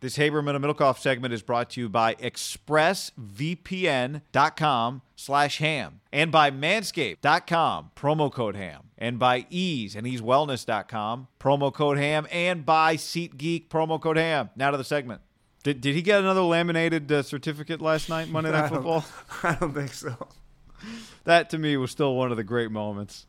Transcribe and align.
This 0.00 0.18
Haberman 0.18 0.54
and 0.54 0.62
Middlekauff 0.62 0.98
segment 0.98 1.32
is 1.32 1.40
brought 1.42 1.70
to 1.70 1.80
you 1.80 1.88
by 1.88 2.14
expressvpn.com 2.16 5.02
slash 5.16 5.58
ham 5.58 6.00
and 6.12 6.30
by 6.30 6.50
manscaped.com, 6.50 7.90
promo 7.96 8.30
code 8.30 8.56
ham, 8.56 8.90
and 8.98 9.18
by 9.18 9.46
ease 9.48 9.96
and 9.96 10.06
easewellness.com, 10.06 11.28
promo 11.40 11.72
code 11.72 11.96
ham, 11.96 12.26
and 12.30 12.66
by 12.66 12.96
SeatGeek, 12.96 13.68
promo 13.68 13.98
code 14.00 14.18
ham. 14.18 14.50
Now 14.54 14.70
to 14.70 14.76
the 14.76 14.84
segment. 14.84 15.22
Did, 15.62 15.80
did 15.80 15.94
he 15.94 16.02
get 16.02 16.20
another 16.20 16.42
laminated 16.42 17.10
uh, 17.10 17.22
certificate 17.22 17.80
last 17.80 18.10
night, 18.10 18.28
Monday 18.28 18.50
Night 18.52 18.64
I 18.64 18.68
don't- 18.68 18.74
Football? 18.82 19.04
I 19.42 19.54
don't 19.54 19.72
think 19.74 19.94
so. 19.94 20.28
That 21.24 21.48
to 21.50 21.58
me 21.58 21.76
was 21.78 21.90
still 21.90 22.14
one 22.14 22.30
of 22.30 22.36
the 22.36 22.44
great 22.44 22.70
moments. 22.70 23.26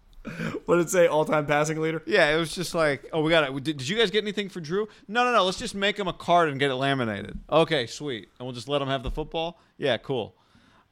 What 0.65 0.77
did 0.77 0.87
it 0.87 0.89
say? 0.89 1.07
All 1.07 1.25
time 1.25 1.45
passing 1.45 1.79
leader? 1.79 2.01
Yeah, 2.05 2.35
it 2.35 2.39
was 2.39 2.53
just 2.53 2.75
like, 2.75 3.07
oh, 3.13 3.21
we 3.21 3.29
got 3.29 3.43
it. 3.49 3.63
Did, 3.63 3.77
did 3.77 3.87
you 3.87 3.97
guys 3.97 4.11
get 4.11 4.23
anything 4.23 4.49
for 4.49 4.59
Drew? 4.59 4.87
No, 5.07 5.23
no, 5.23 5.31
no. 5.31 5.43
Let's 5.43 5.59
just 5.59 5.75
make 5.75 5.97
him 5.97 6.07
a 6.07 6.13
card 6.13 6.49
and 6.49 6.59
get 6.59 6.71
it 6.71 6.75
laminated. 6.75 7.39
Okay, 7.49 7.87
sweet. 7.87 8.29
And 8.39 8.45
we'll 8.45 8.55
just 8.55 8.67
let 8.67 8.81
him 8.81 8.87
have 8.87 9.03
the 9.03 9.11
football. 9.11 9.59
Yeah, 9.77 9.97
cool. 9.97 10.35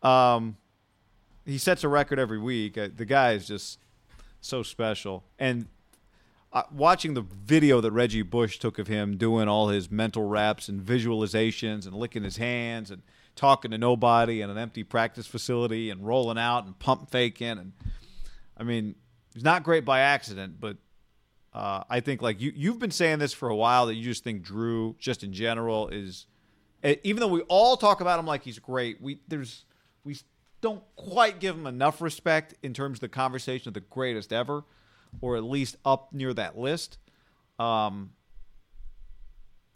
Um, 0.02 0.58
he 1.46 1.58
sets 1.58 1.84
a 1.84 1.90
record 1.90 2.20
every 2.20 2.40
week. 2.40 2.78
Uh, 2.78 2.90
the 2.96 3.06
guy 3.06 3.34
is 3.34 3.48
just 3.48 3.80
so 4.42 4.64
special. 4.64 5.24
And 5.40 5.68
uh, 6.54 6.64
watching 6.72 7.14
the 7.14 7.22
video 7.22 7.82
that 7.82 7.92
Reggie 7.92 8.22
Bush 8.22 8.60
took 8.60 8.80
of 8.80 8.88
him 8.88 9.18
doing 9.18 9.48
all 9.48 9.70
his 9.70 9.92
mental 9.92 10.24
reps 10.24 10.70
and 10.70 10.82
visualizations 10.82 11.86
and 11.86 11.94
licking 11.94 12.24
his 12.24 12.38
hands 12.38 12.92
and 12.92 13.02
talking 13.36 13.72
to 13.72 13.78
nobody 13.78 14.42
in 14.42 14.50
an 14.50 14.58
empty 14.58 14.84
practice 14.84 15.28
facility 15.28 15.90
and 15.90 16.08
rolling 16.08 16.38
out 16.38 16.66
and 16.66 16.80
pump 16.80 17.12
faking 17.12 17.58
and 17.58 17.74
I 18.58 18.64
mean, 18.64 18.96
he's 19.36 19.44
not 19.44 19.62
great 19.64 19.86
by 19.86 20.00
accident, 20.00 20.60
but 20.60 20.78
uh, 21.54 21.84
I 21.88 22.00
think 22.00 22.24
like 22.24 22.42
you 22.42 22.52
you've 22.56 22.80
been 22.80 22.92
saying 22.92 23.20
this 23.20 23.34
for 23.34 23.50
a 23.50 23.56
while 23.56 23.86
that 23.86 23.94
you 23.94 24.04
just 24.04 24.24
think 24.24 24.42
Drew 24.42 24.96
just 24.98 25.24
in 25.24 25.32
general 25.32 25.90
is 25.90 26.26
even 27.04 27.20
though 27.20 27.28
we 27.28 27.42
all 27.42 27.78
talk 27.78 28.02
about 28.02 28.20
him 28.20 28.26
like 28.26 28.44
he's 28.44 28.60
great, 28.60 29.00
we 29.02 29.20
there's 29.28 29.66
we 30.04 30.18
don't 30.62 30.84
quite 30.96 31.40
give 31.40 31.56
him 31.56 31.68
enough 31.68 32.02
respect 32.02 32.56
in 32.64 32.74
terms 32.74 32.98
of 32.98 33.02
the 33.02 33.10
conversation 33.10 33.68
of 33.68 33.74
the 33.74 33.82
greatest 33.82 34.34
ever, 34.34 34.64
or 35.22 35.38
at 35.38 35.44
least 35.44 35.76
up 35.86 36.12
near 36.14 36.34
that 36.34 36.58
list. 36.58 36.98
Um, 37.60 38.12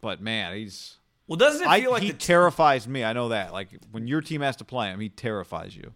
but 0.00 0.20
man, 0.20 0.54
he's 0.56 0.96
Well, 1.26 1.36
doesn't 1.36 1.62
it 1.62 1.68
I, 1.68 1.80
feel 1.80 1.90
like 1.90 2.02
he 2.02 2.12
t- 2.12 2.18
terrifies 2.18 2.88
me. 2.88 3.04
I 3.04 3.12
know 3.12 3.30
that. 3.30 3.52
Like 3.52 3.68
when 3.90 4.06
your 4.06 4.20
team 4.20 4.40
has 4.40 4.56
to 4.56 4.64
play 4.64 4.88
him, 4.88 5.00
he 5.00 5.08
terrifies 5.08 5.76
you. 5.76 5.94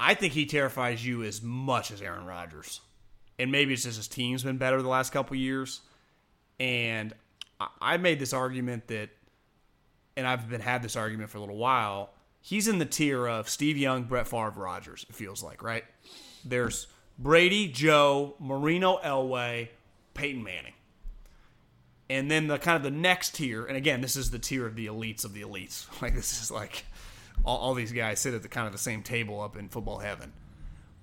I 0.00 0.14
think 0.14 0.32
he 0.32 0.46
terrifies 0.46 1.04
you 1.04 1.22
as 1.22 1.42
much 1.42 1.90
as 1.90 2.00
Aaron 2.00 2.24
Rodgers. 2.24 2.80
And 3.38 3.52
maybe 3.52 3.74
it's 3.74 3.84
just 3.84 3.98
his 3.98 4.08
team's 4.08 4.42
been 4.42 4.56
better 4.56 4.80
the 4.80 4.88
last 4.88 5.12
couple 5.12 5.36
years. 5.36 5.80
And 6.58 7.12
I- 7.80 7.98
made 7.98 8.18
this 8.18 8.32
argument 8.32 8.88
that, 8.88 9.10
and 10.16 10.26
I've 10.26 10.48
been 10.48 10.62
had 10.62 10.82
this 10.82 10.96
argument 10.96 11.30
for 11.30 11.38
a 11.38 11.40
little 11.40 11.56
while. 11.56 12.10
He's 12.40 12.66
in 12.66 12.78
the 12.78 12.86
tier 12.86 13.26
of 13.26 13.48
Steve 13.48 13.76
Young, 13.76 14.04
Brett 14.04 14.26
Favre, 14.26 14.54
Rodgers. 14.56 15.04
It 15.08 15.14
feels 15.14 15.42
like 15.42 15.62
right. 15.62 15.84
There's 16.44 16.86
Brady, 17.18 17.68
Joe, 17.68 18.34
Marino, 18.38 18.98
Elway, 19.04 19.68
Peyton 20.14 20.42
Manning, 20.42 20.72
and 22.08 22.30
then 22.30 22.46
the 22.46 22.58
kind 22.58 22.76
of 22.76 22.82
the 22.82 22.90
next 22.90 23.34
tier. 23.34 23.66
And 23.66 23.76
again, 23.76 24.00
this 24.00 24.16
is 24.16 24.30
the 24.30 24.38
tier 24.38 24.66
of 24.66 24.74
the 24.74 24.86
elites 24.86 25.24
of 25.24 25.34
the 25.34 25.42
elites. 25.42 25.86
Like 26.02 26.14
this 26.14 26.42
is 26.42 26.50
like 26.50 26.84
all, 27.44 27.58
all 27.58 27.74
these 27.74 27.92
guys 27.92 28.20
sit 28.20 28.34
at 28.34 28.42
the 28.42 28.48
kind 28.48 28.66
of 28.66 28.72
the 28.72 28.78
same 28.78 29.02
table 29.02 29.40
up 29.40 29.56
in 29.56 29.68
football 29.68 29.98
heaven. 29.98 30.32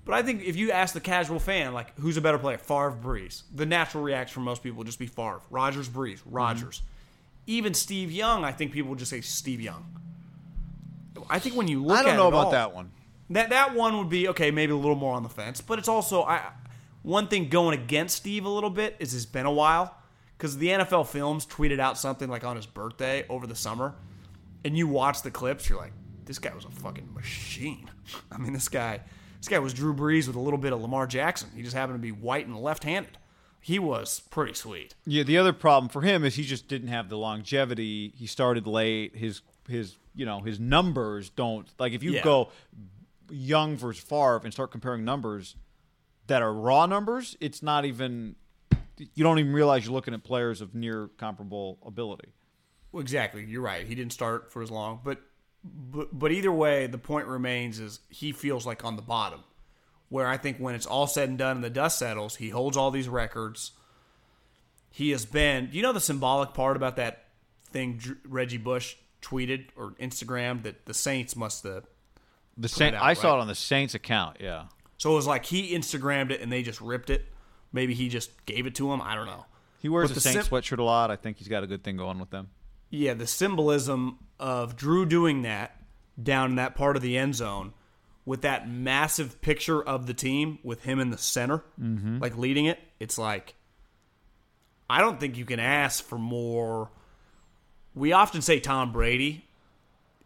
But 0.06 0.16
I 0.16 0.22
think 0.22 0.44
if 0.44 0.56
you 0.56 0.72
ask 0.72 0.94
the 0.94 1.02
casual 1.02 1.40
fan, 1.40 1.74
like, 1.74 1.98
who's 2.00 2.16
a 2.16 2.22
better 2.22 2.38
player, 2.38 2.58
Favre, 2.58 2.96
Brees, 3.02 3.44
the 3.54 3.66
natural 3.66 4.04
reaction 4.04 4.36
from 4.36 4.44
most 4.44 4.64
people 4.64 4.78
would 4.78 4.88
just 4.88 5.00
be 5.00 5.08
Favre, 5.08 5.42
Rodgers, 5.50 5.90
Brees, 5.90 6.22
Rodgers. 6.26 6.78
Mm-hmm. 6.78 6.88
Even 7.48 7.74
Steve 7.74 8.12
Young, 8.12 8.44
I 8.46 8.52
think 8.54 8.72
people 8.72 8.90
would 8.92 9.00
just 9.00 9.12
say 9.12 9.22
Steve 9.22 9.60
Young. 9.60 9.86
I 11.30 11.40
think 11.40 11.56
when 11.56 11.68
you 11.68 11.84
look 11.84 11.98
I 11.98 12.04
don't 12.04 12.16
know 12.16 12.28
about 12.28 12.46
all- 12.46 12.52
that 12.52 12.74
one. 12.74 12.92
that 13.32 13.50
that 13.50 13.74
one 13.76 13.98
would 13.98 14.10
be 14.10 14.30
okay, 14.30 14.52
maybe 14.52 14.72
a 14.72 14.78
little 14.78 14.96
more 14.96 15.16
on 15.16 15.24
the 15.24 15.30
fence, 15.30 15.60
but 15.62 15.80
it's 15.80 15.88
also 15.88 16.24
I 16.24 16.42
one 17.04 17.28
thing 17.28 17.50
going 17.50 17.78
against 17.78 18.18
Steve 18.18 18.46
a 18.46 18.50
little 18.50 18.70
bit 18.70 18.96
is 19.00 19.14
it's 19.14 19.26
been 19.26 19.46
a 19.46 19.52
while 19.52 19.96
because 20.38 20.58
the 20.58 20.68
NFL 20.68 21.08
Films 21.08 21.46
tweeted 21.46 21.80
out 21.80 21.98
something 21.98 22.30
like 22.30 22.44
on 22.44 22.56
his 22.56 22.66
birthday 22.66 23.26
over 23.30 23.48
the 23.48 23.56
summer, 23.56 23.96
and 24.64 24.78
you 24.78 24.88
watch 24.88 25.22
the 25.22 25.32
clips, 25.32 25.68
you're 25.70 25.80
like, 25.80 25.94
this 26.28 26.38
guy 26.40 26.54
was 26.54 26.66
a 26.66 26.70
fucking 26.70 27.14
machine. 27.14 27.90
I 28.32 28.38
mean, 28.38 28.54
this 28.54 28.70
guy, 28.70 29.02
this 29.40 29.48
guy 29.48 29.58
was 29.60 29.74
Drew 29.74 29.94
Brees 29.96 30.28
with 30.28 30.36
a 30.36 30.40
little 30.40 30.60
bit 30.60 30.72
of 30.74 30.82
Lamar 30.82 31.08
Jackson. 31.08 31.50
He 31.56 31.64
just 31.64 31.76
happened 31.76 31.96
to 31.96 32.02
be 32.02 32.12
white 32.12 32.46
and 32.46 32.56
left-handed. 32.56 33.18
He 33.60 33.80
was 33.80 34.22
pretty 34.30 34.54
sweet. 34.54 34.94
Yeah, 35.06 35.24
the 35.24 35.38
other 35.38 35.52
problem 35.52 35.90
for 35.90 36.02
him 36.02 36.24
is 36.24 36.36
he 36.36 36.44
just 36.44 36.68
didn't 36.68 36.88
have 36.90 37.10
the 37.10 37.18
longevity. 37.18 38.14
He 38.16 38.28
started 38.28 38.68
late. 38.68 39.16
His 39.16 39.42
his 39.68 39.98
you 40.16 40.26
know 40.26 40.40
his 40.42 40.60
numbers 40.60 41.30
don't 41.30 41.68
like 41.78 41.92
if 41.92 42.02
you 42.04 42.12
Yeah. 42.12 42.24
go 42.24 42.50
young 43.30 43.76
versus 43.76 44.02
Favre 44.04 44.42
and 44.44 44.54
start 44.54 44.72
comparing 44.72 45.04
numbers 45.04 45.56
that 46.28 46.42
are 46.42 46.54
raw 46.54 46.86
numbers, 46.86 47.36
it's 47.42 47.62
not 47.62 47.84
even 47.84 48.36
you 48.98 49.24
don't 49.24 49.38
even 49.40 49.52
realize 49.54 49.86
you're 49.86 49.94
looking 49.94 50.14
at 50.14 50.24
players 50.24 50.62
of 50.62 50.74
near 50.74 51.10
comparable 51.18 51.78
ability. 51.86 52.30
Well, 52.92 53.02
exactly. 53.02 53.44
You're 53.46 53.62
right. 53.62 53.86
He 53.86 53.96
didn't 53.96 54.14
start 54.14 54.52
for 54.52 54.62
as 54.62 54.72
long, 54.72 55.02
but 55.04 55.20
but 55.64 56.18
but 56.18 56.32
either 56.32 56.52
way, 56.52 56.88
the 56.88 56.98
point 56.98 57.28
remains 57.28 57.80
is 57.80 58.00
he 58.10 58.32
feels 58.32 58.66
like 58.66 58.84
on 58.86 58.96
the 58.96 59.02
bottom. 59.02 59.42
Where 60.10 60.28
I 60.28 60.38
think 60.38 60.58
when 60.58 60.74
it's 60.74 60.86
all 60.86 61.06
said 61.06 61.28
and 61.28 61.38
done 61.38 61.58
and 61.58 61.64
the 61.64 61.70
dust 61.70 62.00
settles, 62.00 62.38
he 62.38 62.50
holds 62.50 62.78
all 62.78 62.92
these 62.92 63.10
records. 63.10 63.72
He 64.90 65.12
has 65.12 65.26
been. 65.26 65.70
Do 65.70 65.76
you 65.78 65.84
know 65.84 65.92
the 65.94 66.00
symbolic 66.00 66.54
part 66.54 66.78
about 66.78 66.96
that 66.96 67.26
thing 67.72 68.02
Reggie 68.26 68.58
Bush 68.58 68.96
tweeted 69.22 69.66
or 69.76 69.92
Instagrammed 70.00 70.64
that 70.64 70.86
the 70.86 70.94
Saints 70.94 71.36
must 71.36 71.64
have. 71.64 71.86
The 72.58 72.68
Saint, 72.70 72.96
out, 72.96 73.04
I 73.04 73.14
saw 73.14 73.38
it 73.38 73.42
on 73.42 73.48
the 73.48 73.56
Saints 73.56 73.94
account. 73.94 74.38
Yeah, 74.40 74.66
So 74.98 75.12
it 75.12 75.16
was 75.16 75.28
like 75.28 75.46
he 75.46 75.76
Instagrammed 75.76 76.32
it 76.32 76.42
and 76.42 76.52
they 76.52 76.64
just 76.64 76.82
ripped 76.82 77.10
it. 77.10 77.26
Maybe 77.72 77.94
he 77.94 78.10
just 78.10 78.46
gave 78.46 78.66
it 78.66 78.76
to 78.76 78.92
him. 78.92 79.02
I 79.02 79.14
don't 79.16 79.26
know. 79.28 79.46
he 79.82 79.90
wears 79.90 80.10
But 80.10 80.12
a 80.14 80.16
the 80.16 80.22
Saints 80.22 80.48
sim- 80.48 80.52
sweatshirt 80.58 80.80
a 80.80 80.84
lot. 80.84 81.12
I 81.12 81.16
think 81.18 81.38
he's 81.38 81.48
got 81.50 81.64
a 81.64 81.68
good 81.68 81.84
thing 81.84 81.98
going 81.98 82.18
with 82.20 82.30
them. 82.30 82.50
Yeah, 82.90 83.14
the 83.14 83.28
symbolism 83.28 84.20
of 84.40 84.76
Drew 84.76 85.06
doing 85.06 85.42
that 85.44 85.76
down 86.22 86.52
in 86.52 86.56
that 86.56 86.76
part 86.76 86.96
of 86.96 87.02
the 87.02 87.18
end 87.18 87.36
zone 87.36 87.74
with 88.26 88.42
that 88.42 88.70
massive 88.70 89.42
picture 89.42 89.82
of 89.82 90.06
the 90.06 90.14
team 90.14 90.60
with 90.64 90.84
him 90.84 91.00
in 91.00 91.12
the 91.12 91.18
center, 91.18 91.64
mm-hmm. 91.82 92.20
like 92.20 92.38
leading 92.38 92.66
it. 92.66 92.80
It's 93.00 93.18
like 93.18 93.56
I 94.90 95.02
don't 95.02 95.20
think 95.20 95.38
you 95.38 95.46
can 95.46 95.60
ask 95.60 96.04
for 96.04 96.18
more. 96.18 96.90
We 97.94 98.12
often 98.14 98.42
say 98.42 98.60
Tom 98.60 98.92
Brady 98.92 99.46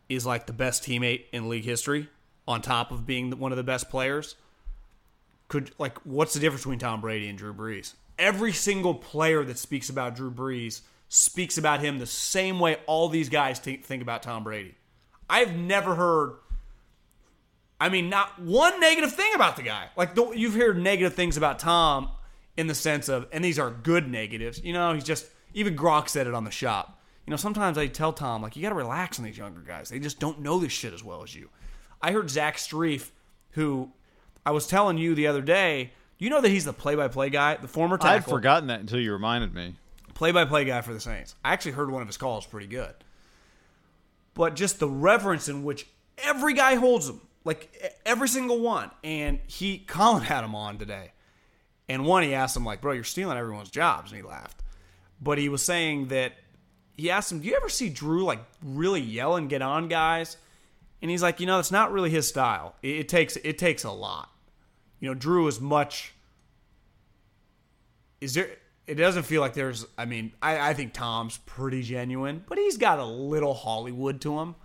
is 0.10 0.26
like 0.26 0.46
the 0.46 0.54
best 0.54 0.84
teammate 0.84 1.24
in 1.32 1.48
league 1.50 1.64
history, 1.64 2.10
on 2.48 2.62
top 2.62 2.92
of 2.92 3.06
being 3.06 3.32
one 3.40 3.52
of 3.52 3.56
the 3.56 3.64
best 3.64 3.90
players. 3.90 4.36
Could 5.48 5.72
like, 5.78 5.98
what's 6.00 6.34
the 6.34 6.40
difference 6.40 6.64
between 6.64 6.80
Tom 6.80 7.02
Brady 7.02 7.28
and 7.28 7.38
Drew 7.38 7.54
Brees? 7.54 7.94
Every 8.20 8.54
single 8.54 8.94
player 8.94 9.44
that 9.44 9.58
speaks 9.58 9.90
about 9.90 10.16
Drew 10.16 10.32
Brees 10.32 10.82
speaks 11.14 11.58
about 11.58 11.82
him 11.82 12.00
the 12.00 12.06
same 12.06 12.58
way 12.58 12.78
all 12.86 13.10
these 13.10 13.28
guys 13.28 13.60
t- 13.60 13.76
think 13.76 14.02
about 14.02 14.24
Tom 14.24 14.46
Brady. 14.46 14.76
I've 15.30 15.54
never 15.54 15.94
heard. 15.94 16.36
I 17.82 17.90
mean, 17.90 18.08
not 18.08 18.40
one 18.40 18.80
negative 18.80 19.14
thing 19.14 19.34
about 19.36 19.58
the 19.58 19.64
guy. 19.64 19.90
Like 19.98 20.16
the, 20.16 20.32
you've 20.32 20.54
heard 20.54 20.78
negative 20.78 21.14
things 21.14 21.36
about 21.36 21.60
Tom 21.60 22.12
in 22.56 22.68
the 22.68 22.74
sense 22.74 23.10
of, 23.10 23.28
and 23.34 23.44
these 23.44 23.60
are 23.60 23.70
good 23.70 24.10
negatives. 24.10 24.64
You 24.64 24.72
know, 24.72 24.94
he's 24.94 25.04
just 25.04 25.26
even 25.54 25.76
Gronk 25.76 26.08
said 26.08 26.28
it 26.28 26.34
on 26.34 26.46
the 26.46 26.52
shop. 26.52 27.02
You 27.28 27.32
know, 27.32 27.38
sometimes 27.38 27.78
I 27.78 27.88
tell 27.88 28.14
Tom 28.14 28.42
like, 28.42 28.56
you 28.56 28.62
got 28.62 28.70
to 28.70 28.76
relax 28.76 29.20
on 29.20 29.26
these 29.26 29.38
younger 29.38 29.60
guys. 29.60 29.90
They 29.90 30.00
just 30.00 30.18
don't 30.18 30.40
know 30.40 30.60
this 30.60 30.72
shit 30.72 30.94
as 30.94 31.04
well 31.04 31.24
as 31.24 31.36
you. 31.36 31.50
I 32.02 32.14
heard 32.14 32.30
Zach 32.30 32.56
Strief, 32.56 33.10
who 33.52 33.92
I 34.46 34.52
was 34.52 34.66
telling 34.66 34.98
you 34.98 35.14
the 35.14 35.28
other 35.28 35.42
day. 35.42 35.92
You 36.20 36.30
know 36.30 36.40
that 36.40 36.50
he's 36.50 36.64
the 36.64 36.72
play-by-play 36.74 37.32
guy, 37.32 37.58
the 37.58 37.68
former 37.68 37.98
tackle. 37.98 38.16
I'd 38.16 38.26
forgotten 38.26 38.68
that 38.68 38.80
until 38.80 39.02
you 39.02 39.12
reminded 39.12 39.54
me. 39.54 39.76
Play-by-play 40.14 40.66
guy 40.66 40.82
for 40.82 40.94
the 40.94 41.00
Saints. 41.00 41.36
I 41.44 41.54
actually 41.54 41.74
heard 41.74 41.92
one 41.92 42.02
of 42.02 42.08
his 42.08 42.18
calls 42.18 42.46
pretty 42.46 42.68
good. 42.68 42.94
But 44.34 44.56
just 44.56 44.80
the 44.80 44.88
reverence 44.88 45.50
in 45.50 45.64
which 45.64 45.88
every 46.18 46.54
guy 46.54 46.76
holds 46.76 47.10
him, 47.10 47.22
like 47.44 47.98
every 48.06 48.28
single 48.28 48.60
one. 48.60 48.92
And 49.04 49.40
he, 49.48 49.78
Colin 49.88 50.24
had 50.24 50.44
him 50.44 50.56
on 50.56 50.78
today. 50.78 51.12
And 51.90 52.06
one, 52.06 52.24
he 52.24 52.34
asked 52.34 52.56
him, 52.56 52.64
like, 52.64 52.82
bro, 52.82 52.94
you're 52.94 53.04
stealing 53.04 53.38
everyone's 53.38 53.70
jobs. 53.70 54.12
And 54.12 54.22
he 54.22 54.28
laughed. 54.28 54.64
But 55.22 55.38
he 55.38 55.50
was 55.50 55.62
saying 55.62 56.08
that 56.08 56.34
he 56.94 57.12
asked 57.12 57.32
him, 57.32 57.40
do 57.40 57.48
you 57.48 57.56
ever 57.56 57.70
see 57.70 57.90
Drew, 57.90 58.24
like, 58.24 58.40
really 58.64 59.02
yell 59.02 59.36
and 59.36 59.50
get 59.50 59.62
on 59.62 59.88
guys? 59.88 60.38
And 61.02 61.10
he's 61.10 61.24
like, 61.24 61.40
you 61.40 61.46
know, 61.46 61.58
that's 61.58 61.72
not 61.72 61.92
really 61.92 62.10
his 62.10 62.28
style. 62.28 62.76
It, 62.82 62.96
it 63.00 63.10
takes 63.10 63.36
it 63.38 63.58
takes 63.58 63.84
a 63.84 63.92
lot. 63.92 64.30
You 65.00 65.10
know, 65.10 65.16
Drew 65.16 65.48
is 65.48 65.60
much. 65.60 66.14
Is 68.20 68.36
there? 68.36 68.50
It 68.92 68.96
doesn't 68.96 69.24
feel 69.24 69.40
like 69.40 69.54
there's. 69.54 69.86
I 69.98 70.04
mean, 70.04 70.34
I, 70.42 70.72
I 70.72 70.74
think 70.74 70.92
Tom's 70.92 71.38
pretty 71.46 71.82
genuine, 71.82 72.44
but 72.46 72.58
he's 72.58 72.76
got 72.76 73.00
a 73.00 73.06
little 73.06 73.54
Hollywood 73.54 74.20
to 74.20 74.42
him. 74.42 74.56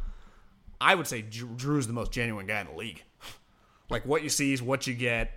I 0.81 0.97
would 0.97 1.07
say 1.07 1.23
Drew's 1.23 1.87
the 1.87 1.93
most 1.93 2.11
genuine 2.11 2.49
guy 2.49 2.61
in 2.61 2.67
the 2.67 2.73
league. 2.73 3.05
like 3.89 4.05
what 4.05 4.25
you 4.25 4.29
see 4.29 4.53
is 4.53 4.61
what 4.61 4.89
you 4.89 4.95
get. 4.95 5.31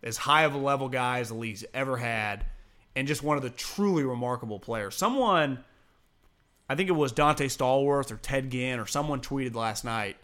As 0.00 0.16
high 0.16 0.44
of 0.44 0.54
a 0.54 0.58
level 0.58 0.88
guy 0.88 1.18
as 1.18 1.30
the 1.30 1.34
league's 1.34 1.64
ever 1.74 1.96
had, 1.96 2.46
and 2.94 3.08
just 3.08 3.20
one 3.20 3.36
of 3.36 3.42
the 3.42 3.50
truly 3.50 4.04
remarkable 4.04 4.60
players. 4.60 4.94
Someone, 4.94 5.64
I 6.68 6.76
think 6.76 6.88
it 6.88 6.92
was 6.92 7.10
Dante 7.10 7.48
Stallworth 7.48 8.12
or 8.12 8.16
Ted 8.16 8.52
Ginn 8.52 8.78
or 8.78 8.86
someone 8.86 9.22
tweeted 9.22 9.56
last 9.56 9.84
night 9.84 10.18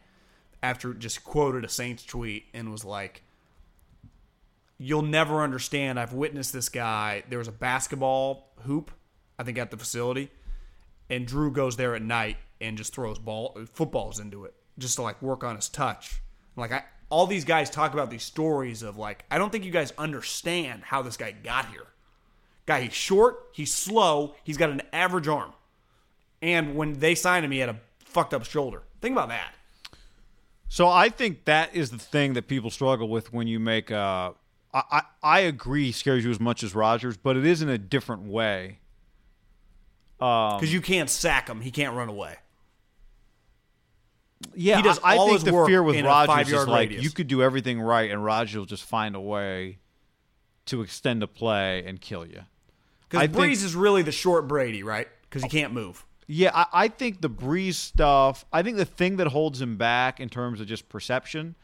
after 0.63 0.95
just 0.95 1.25
quoted 1.25 1.65
a 1.65 1.69
Saints 1.69 2.05
tweet 2.05 2.45
and 2.55 2.71
was 2.71 2.85
like, 2.85 3.25
You'll 4.79 5.03
never 5.03 5.43
understand. 5.43 5.99
I've 6.01 6.13
witnessed 6.13 6.53
this 6.53 6.69
guy. 6.69 7.23
There 7.29 7.39
was 7.39 7.49
a 7.49 7.53
basketball 7.53 8.53
hoop, 8.63 8.91
I 9.39 9.45
think, 9.45 9.59
at 9.59 9.71
the 9.71 9.77
facility, 9.77 10.31
and 11.09 11.27
Drew 11.27 11.53
goes 11.53 11.77
there 11.77 11.95
at 11.95 12.03
night 12.03 12.37
and 12.61 12.77
just 12.77 12.95
throws 12.95 13.19
ball 13.19 13.59
footballs 13.73 14.19
into 14.19 14.45
it 14.45 14.55
just 14.79 14.97
to 14.97 15.03
like 15.03 15.21
work 15.21 15.45
on 15.45 15.57
his 15.57 15.69
touch. 15.69 16.21
Like 16.57 16.73
I 16.73 16.85
all 17.13 17.27
these 17.27 17.45
guys 17.45 17.69
talk 17.69 17.93
about 17.93 18.09
these 18.09 18.23
stories 18.23 18.83
of 18.83 18.97
like, 18.97 19.27
I 19.31 19.37
don't 19.37 19.53
think 19.53 19.65
you 19.65 19.71
guys 19.71 19.93
understand 19.99 20.83
how 20.83 21.03
this 21.03 21.19
guy 21.19 21.33
got 21.33 21.67
here. 21.67 21.87
Guy, 22.65 22.81
he's 22.83 22.95
short, 22.95 23.51
he's 23.53 23.73
slow, 23.73 24.35
he's 24.45 24.57
got 24.57 24.71
an 24.71 24.81
average 24.95 25.29
arm. 25.29 25.53
And 26.41 26.75
when 26.75 27.01
they 27.01 27.15
signed 27.15 27.45
him, 27.45 27.51
he 27.51 27.59
had 27.59 27.69
a 27.69 27.79
fucked 27.99 28.33
up 28.33 28.47
shoulder. 28.47 28.83
Think 29.03 29.13
about 29.13 29.29
that. 29.29 29.55
So 30.69 30.89
I 30.89 31.11
think 31.11 31.45
that 31.45 31.75
is 31.75 31.91
the 31.91 31.99
thing 31.99 32.33
that 32.33 32.49
people 32.49 32.71
struggle 32.71 33.11
with 33.11 33.31
when 33.31 33.47
you 33.47 33.61
make. 33.61 33.91
Uh, 33.91 34.33
I, 34.75 34.83
I 34.91 35.03
I 35.23 35.41
agree, 35.41 35.93
scares 35.93 36.25
you 36.25 36.31
as 36.31 36.41
much 36.41 36.63
as 36.63 36.75
Rodgers, 36.75 37.17
but 37.17 37.37
it 37.37 37.47
is 37.47 37.63
in 37.63 37.69
a 37.69 37.79
different 37.79 38.25
way. 38.25 38.79
Because 40.19 40.73
you 40.73 40.81
can't 40.81 41.11
sack 41.11 41.49
him, 41.49 41.61
he 41.61 41.73
can't 41.73 41.97
run 41.97 42.09
away. 42.09 42.37
Yeah, 44.55 44.77
He 44.77 44.83
does 44.83 44.99
I, 45.03 45.17
I 45.17 45.29
think 45.29 45.43
the 45.43 45.65
fear 45.67 45.83
with 45.83 46.01
Rodgers 46.05 46.53
is 46.53 46.67
like 46.67 46.91
radius. 46.91 47.05
you 47.05 47.11
could 47.11 47.29
do 47.29 47.43
everything 47.43 47.81
right, 47.81 48.11
and 48.11 48.25
Rodgers 48.25 48.57
will 48.57 48.67
just 48.67 48.85
find 48.85 49.15
a 49.15 49.21
way 49.21 49.79
to 50.67 50.83
extend 50.83 51.23
a 51.23 51.27
play 51.27 51.85
and 51.85 52.01
kill 52.01 52.27
you. 52.27 52.43
Because 53.09 53.29
Brees 53.29 53.35
think- 53.35 53.53
is 53.53 53.75
really 53.75 54.03
the 54.03 54.13
short 54.13 54.49
Brady, 54.49 54.83
right? 54.83 55.09
Because 55.23 55.43
he 55.43 55.49
oh. 55.49 55.51
can't 55.51 55.73
move. 55.73 56.05
Yeah, 56.27 56.51
I, 56.55 56.67
I 56.73 56.89
think 56.89 57.21
the 57.21 57.31
Brees 57.31 57.75
stuff. 57.75 58.45
I 58.53 58.63
think 58.63 58.77
the 58.77 58.85
thing 58.85 59.17
that 59.17 59.29
holds 59.29 59.61
him 59.61 59.77
back 59.77 60.21
in 60.21 60.29
terms 60.29 60.61
of 60.61 60.67
just 60.67 60.89
perception. 60.89 61.57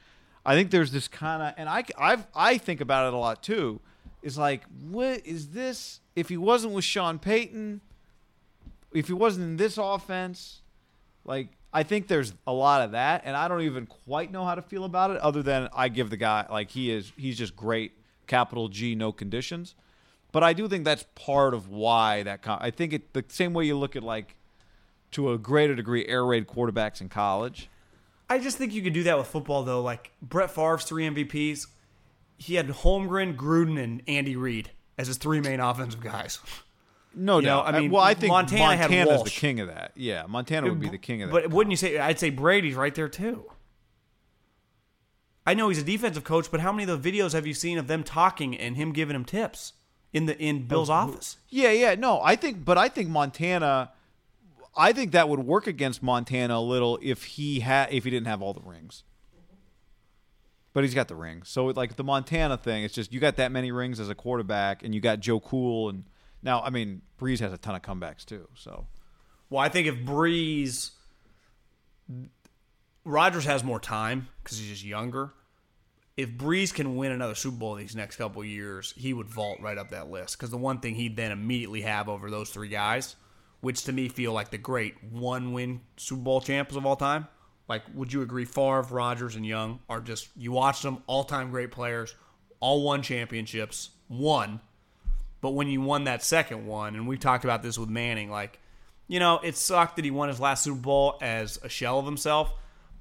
I 0.48 0.54
think 0.54 0.70
there's 0.70 0.90
this 0.90 1.08
kind 1.08 1.42
of, 1.42 1.52
and 1.58 1.68
I 1.68 1.84
I've, 1.98 2.26
I 2.34 2.56
think 2.56 2.80
about 2.80 3.08
it 3.08 3.12
a 3.12 3.18
lot 3.18 3.42
too. 3.42 3.82
Is 4.22 4.38
like, 4.38 4.62
what 4.80 5.26
is 5.26 5.50
this? 5.50 6.00
If 6.16 6.30
he 6.30 6.38
wasn't 6.38 6.72
with 6.72 6.84
Sean 6.84 7.18
Payton, 7.18 7.82
if 8.94 9.08
he 9.08 9.12
wasn't 9.12 9.44
in 9.44 9.56
this 9.58 9.76
offense, 9.76 10.62
like 11.26 11.48
I 11.70 11.82
think 11.82 12.08
there's 12.08 12.32
a 12.46 12.52
lot 12.54 12.80
of 12.80 12.92
that, 12.92 13.24
and 13.26 13.36
I 13.36 13.46
don't 13.46 13.60
even 13.60 13.84
quite 13.84 14.32
know 14.32 14.46
how 14.46 14.54
to 14.54 14.62
feel 14.62 14.84
about 14.84 15.10
it. 15.10 15.18
Other 15.18 15.42
than 15.42 15.68
I 15.74 15.90
give 15.90 16.08
the 16.08 16.16
guy 16.16 16.46
like 16.50 16.70
he 16.70 16.90
is, 16.90 17.12
he's 17.18 17.36
just 17.36 17.54
great. 17.54 17.92
Capital 18.26 18.68
G, 18.68 18.94
no 18.94 19.12
conditions. 19.12 19.74
But 20.32 20.44
I 20.44 20.54
do 20.54 20.66
think 20.66 20.86
that's 20.86 21.04
part 21.14 21.52
of 21.52 21.68
why 21.68 22.22
that. 22.22 22.40
Com- 22.40 22.58
I 22.62 22.70
think 22.70 22.94
it 22.94 23.12
the 23.12 23.24
same 23.28 23.52
way 23.52 23.66
you 23.66 23.76
look 23.76 23.96
at 23.96 24.02
like 24.02 24.34
to 25.10 25.30
a 25.30 25.36
greater 25.36 25.74
degree 25.74 26.06
air 26.06 26.24
raid 26.24 26.46
quarterbacks 26.46 27.02
in 27.02 27.10
college. 27.10 27.68
I 28.30 28.38
just 28.38 28.58
think 28.58 28.72
you 28.75 28.82
could 28.82 28.92
do 28.92 29.04
that 29.04 29.16
with 29.19 29.26
football, 29.26 29.62
though. 29.62 29.80
Like 29.82 30.10
Brett 30.20 30.50
Favre's 30.50 30.84
three 30.84 31.08
MVPs, 31.08 31.66
he 32.36 32.54
had 32.54 32.69
Holmgren, 32.69 33.36
Gruden, 33.36 33.82
and 33.82 34.02
Andy 34.06 34.36
Reid 34.36 34.70
as 34.96 35.06
his 35.06 35.16
three 35.16 35.40
main 35.40 35.60
offensive 35.60 36.00
guys. 36.00 36.38
No 37.14 37.36
You 37.38 37.46
know, 37.46 37.62
doubt. 37.62 37.75
I 37.75 37.80
mean, 37.80 37.90
well, 37.90 38.02
I 38.02 38.14
think 38.14 38.30
Montana 38.30 38.60
Montana 38.60 38.76
had 38.76 38.90
Montana's 39.06 39.22
the 39.25 39.30
king 39.30 39.60
of 39.60 39.69
that. 39.69 39.92
Yeah, 39.96 40.25
Montana 40.28 40.69
would 40.69 40.78
be 40.80 40.88
the 40.88 40.98
king 40.98 41.22
of 41.22 41.30
that. 41.30 41.42
But 41.42 41.50
wouldn't 41.50 41.70
you 41.70 41.76
say? 41.76 41.98
I'd 41.98 42.19
say 42.19 42.30
Brady's 42.30 42.75
right 42.75 42.94
there 42.94 43.08
too. 43.08 43.50
I 45.46 45.54
know 45.54 45.70
he's 45.70 45.78
a 45.78 45.84
defensive 45.84 46.24
coach, 46.24 46.50
but 46.50 46.60
how 46.60 46.70
many 46.72 46.90
of 46.90 47.02
the 47.02 47.10
videos 47.10 47.32
have 47.32 47.46
you 47.46 47.54
seen 47.54 47.78
of 47.78 47.86
them 47.86 48.04
talking 48.04 48.54
and 48.56 48.76
him 48.76 48.92
giving 48.92 49.16
him 49.16 49.24
tips 49.24 49.72
in 50.12 50.26
the 50.26 50.38
in 50.38 50.66
Bill's 50.66 50.90
office? 50.90 51.38
Yeah, 51.48 51.70
yeah, 51.70 51.94
no, 51.94 52.20
I 52.22 52.36
think, 52.36 52.66
but 52.66 52.76
I 52.76 52.90
think 52.90 53.08
Montana, 53.08 53.90
I 54.79 54.93
think 54.93 55.11
that 55.13 55.29
would 55.29 55.41
work 55.41 55.67
against 55.67 56.03
Montana 56.03 56.56
a 56.56 56.61
little 56.61 56.99
if 57.03 57.25
he 57.25 57.61
had 57.61 57.93
if 57.93 58.05
he 58.05 58.11
didn't 58.11 58.29
have 58.29 58.41
all 58.41 58.55
the 58.55 58.63
rings. 58.63 59.03
But 60.73 60.85
he's 60.85 60.94
got 60.94 61.08
the 61.08 61.17
rings, 61.17 61.49
so 61.49 61.67
like 61.67 61.97
the 61.97 62.05
Montana 62.05 62.56
thing, 62.56 62.85
it's 62.85 62.94
just 62.94 63.13
you 63.13 63.19
got 63.19 63.37
that 63.37 63.51
many 63.51 63.73
rings 63.73 63.99
as 63.99 64.08
a 64.08 64.15
quarterback, 64.15 64.85
and 64.85 64.94
you 64.94 65.01
got 65.01 65.19
Joe 65.19 65.41
Cool, 65.41 65.89
and 65.89 66.05
now 66.43 66.63
I 66.63 66.70
mean 66.70 67.03
Brees 67.20 67.41
has 67.41 67.53
a 67.53 67.58
ton 67.58 67.75
of 67.75 67.82
comebacks 67.82 68.25
too. 68.25 68.47
So 68.55 68.87
Well, 69.51 69.61
I 69.61 69.69
think 69.70 69.89
if 69.89 69.97
Brees, 69.97 70.91
Rodgers 73.05 73.47
has 73.47 73.65
more 73.65 73.81
time 73.81 74.29
because 74.43 74.58
he's 74.58 74.69
just 74.69 74.85
younger. 74.85 75.32
If 76.17 76.31
Brees 76.31 76.73
can 76.73 76.97
win 76.97 77.13
another 77.13 77.35
Super 77.35 77.56
Bowl 77.56 77.75
these 77.75 77.97
next 77.97 78.17
couple 78.17 78.44
years, 78.44 78.93
he 78.97 79.13
would 79.13 79.29
vault 79.29 79.58
right 79.61 79.79
up 79.79 79.91
that 79.91 80.11
list. 80.11 80.37
Because 80.37 80.51
the 80.51 80.56
one 80.56 80.81
thing 80.81 80.94
he'd 80.97 81.17
then 81.17 81.32
immediately 81.32 81.82
have 81.82 82.08
over 82.08 82.31
those 82.31 82.51
three 82.51 82.69
guys, 82.69 83.17
which 83.60 83.84
to 83.84 83.93
me 83.93 84.08
feel 84.08 84.32
like 84.32 84.50
the 84.50 84.58
great 84.58 85.03
one-win 85.03 85.81
Super 85.96 86.22
Bowl 86.22 86.41
champs 86.41 86.77
of 86.77 86.86
all 86.86 86.96
time. 86.96 87.27
Like, 87.69 87.82
would 87.94 88.12
you 88.12 88.22
agree? 88.22 88.44
Favre, 88.44 88.82
Rodgers, 88.91 89.36
and 89.36 89.44
Young 89.44 89.81
are 89.88 90.00
just 90.00 90.29
you 90.36 90.53
watch 90.53 90.82
them 90.82 91.03
all-time 91.06 91.50
great 91.50 91.70
players, 91.70 92.15
all 92.60 92.82
won 92.82 93.03
championships, 93.03 93.91
one. 94.08 94.60
But 95.41 95.50
when 95.50 95.69
you 95.69 95.81
won 95.81 96.05
that 96.05 96.22
second 96.22 96.67
one, 96.67 96.96
and 96.96 97.06
we've 97.06 97.20
talked 97.20 97.44
about 97.44 97.62
this 97.62 97.79
with 97.79 97.88
Manning, 97.88 98.31
like, 98.31 98.58
you 99.06 99.20
know, 99.20 99.38
it 99.43 99.56
sucked 99.56 99.96
that 99.96 100.05
he 100.05 100.10
won 100.10 100.29
his 100.29 100.41
last 100.41 100.65
Super 100.65 100.81
Bowl 100.81 101.19
as 101.20 101.58
a 101.62 101.69
shell 101.69 101.98
of 101.98 102.05
himself. 102.05 102.53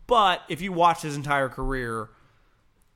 But 0.06 0.42
if 0.48 0.62
you 0.62 0.72
watch 0.72 1.02
his 1.02 1.16
entire 1.16 1.50
career, 1.50 2.10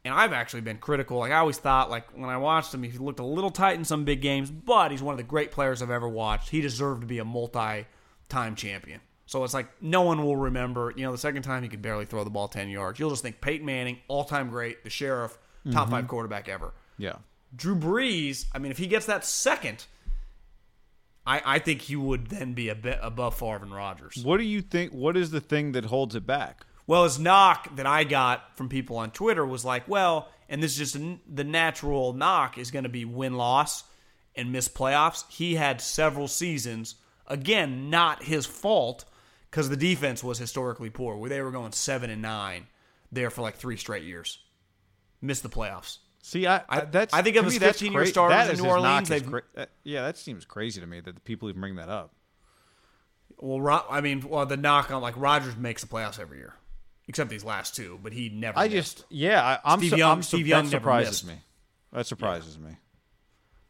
and 0.03 0.13
I've 0.13 0.34
actually 0.34 0.62
been 0.62 0.77
critical, 0.77 1.20
like 1.20 1.31
I 1.31 1.38
always 1.38 1.58
thought, 1.58 1.89
like 1.89 2.10
when 2.17 2.29
I 2.29 2.38
watched 2.38 2.74
him, 2.74 2.84
he 2.84 2.98
looked 2.98 3.20
a 3.20 3.25
little 3.25 3.51
tight 3.51 3.77
in 3.77 3.86
some 3.86 4.03
big 4.03 4.22
games, 4.22 4.50
but 4.50 4.91
he's 4.91 5.03
one 5.03 5.13
of 5.13 5.17
the 5.17 5.24
great 5.24 5.51
players 5.51 5.81
I've 5.81 5.91
ever 5.91 6.10
watched. 6.10 6.50
He 6.50 6.62
deserved 6.62 7.01
to 7.01 7.08
be 7.08 7.20
a 7.20 7.25
multi-time 7.25 8.55
champion. 8.55 9.01
So 9.27 9.43
it's 9.43 9.53
like 9.53 9.70
no 9.81 10.01
one 10.01 10.24
will 10.24 10.36
remember. 10.36 10.91
You 10.96 11.05
know, 11.05 11.12
the 11.12 11.17
second 11.17 11.43
time 11.43 11.63
he 11.63 11.70
could 11.70 11.81
barely 11.81 12.05
throw 12.05 12.24
the 12.24 12.29
ball 12.29 12.48
ten 12.48 12.70
yards. 12.70 13.00
You'll 13.00 13.12
just 13.12 13.22
think 13.22 13.39
Peyton 13.41 13.65
Manning, 13.65 14.00
all-time 14.08 14.50
great, 14.50 14.84
the 14.84 14.89
sheriff, 14.89 15.38
top 15.72 15.84
mm-hmm. 15.84 15.91
five 15.91 16.08
quarterback 16.08 16.50
ever. 16.50 16.74
yeah, 16.98 17.17
Drew 17.55 17.75
Brees, 17.75 18.46
I 18.53 18.60
mean, 18.60 18.72
if 18.72 18.77
he 18.77 18.88
gets 18.88 19.05
that 19.05 19.24
second, 19.24 19.86
I, 21.25 21.41
I 21.46 21.60
think 21.60 21.81
he 21.81 21.96
would 21.96 22.27
then 22.27 22.53
be 22.53 22.70
a 22.70 22.75
bit 22.75 23.00
above 23.01 23.36
Favre 23.36 23.63
and 23.63 23.74
Rodgers. 23.74 24.24
what 24.24 24.38
do 24.38 24.43
you 24.43 24.62
think? 24.62 24.91
What 24.91 25.15
is 25.15 25.31
the 25.31 25.41
thing 25.41 25.74
that 25.74 25.86
holds 25.86 26.15
it 26.15 26.25
back? 26.25 26.65
Well, 26.88 27.04
his 27.04 27.20
knock 27.20 27.76
that 27.76 27.86
I 27.86 28.04
got 28.04 28.58
from 28.58 28.68
people 28.70 28.98
on 28.98 29.12
Twitter 29.12 29.46
was 29.46 29.64
like, 29.64 29.88
well, 29.88 30.30
and 30.50 30.62
this 30.62 30.72
is 30.80 30.92
just 30.92 31.06
the 31.34 31.44
natural 31.44 32.14
knock 32.14 32.58
is 32.58 32.72
going 32.72 32.84
to 32.84 32.90
be 32.90 33.06
win 33.06 33.36
loss, 33.36 33.84
and 34.36 34.52
miss 34.52 34.68
playoffs. 34.68 35.24
He 35.30 35.56
had 35.56 35.80
several 35.82 36.28
seasons, 36.28 36.96
again, 37.28 37.90
not 37.90 38.24
his 38.24 38.46
fault, 38.46 39.06
because 39.50 39.70
the 39.70 39.78
defense 39.78 40.24
was 40.24 40.38
historically 40.40 40.90
poor, 40.90 41.16
where 41.16 41.30
they 41.30 41.42
were 41.42 41.52
going 41.52 41.72
seven 41.74 42.10
and 42.10 42.22
nine 42.22 42.68
there 43.12 43.30
for 43.30 43.42
like 43.42 43.56
three 43.56 43.78
straight 43.78 44.04
years. 44.04 44.40
Missed 45.22 45.44
the 45.44 45.50
playoffs. 45.50 46.00
See, 46.24 46.46
I, 46.48 46.62
I 46.70 46.82
that's 46.82 47.14
I 47.14 47.22
think 47.22 47.36
of 47.36 47.46
his 47.46 47.58
15-year 47.60 47.92
cra- 47.92 48.08
starters 48.08 48.48
that 48.48 48.54
in 48.58 48.64
New 48.64 48.70
Orleans, 48.70 49.10
they've- 49.10 49.28
cra- 49.30 49.42
that- 49.56 49.70
yeah, 49.84 50.04
that 50.04 50.18
seems 50.18 50.46
crazy 50.46 50.80
to 50.82 50.88
me 50.88 51.00
that 51.00 51.16
the 51.16 51.22
people 51.22 51.50
even 51.50 51.62
bring 51.62 51.76
that 51.76 51.90
up. 51.90 52.14
Well, 53.38 53.60
Ro- 53.60 53.86
I 53.90 54.02
mean, 54.02 54.22
well, 54.28 54.46
the 54.46 54.58
knock 54.58 54.92
on 54.92 55.02
like 55.02 55.16
Rodgers 55.18 55.56
makes 55.58 55.82
the 55.82 55.88
playoffs 55.88 56.20
every 56.20 56.38
year, 56.38 56.54
except 57.12 57.30
these 57.30 57.44
last 57.44 57.75
two, 57.75 58.00
but 58.01 58.13
he 58.13 58.30
never. 58.30 58.58
I 58.58 58.70
missed. 58.70 58.98
just, 59.00 59.06
yeah, 59.10 59.44
I, 59.65 59.74
I'm, 59.74 59.80
Steve 59.80 59.89
su- 59.91 59.98
Young- 59.98 60.12
I'm 60.12 60.24
su- 60.24 60.38
Steve 60.38 60.46
that 60.46 60.50
Young 60.50 60.68
surprises 60.68 61.25
me. 61.25 61.34
That 61.91 62.06
surprises 62.08 62.58
me. 62.58 62.72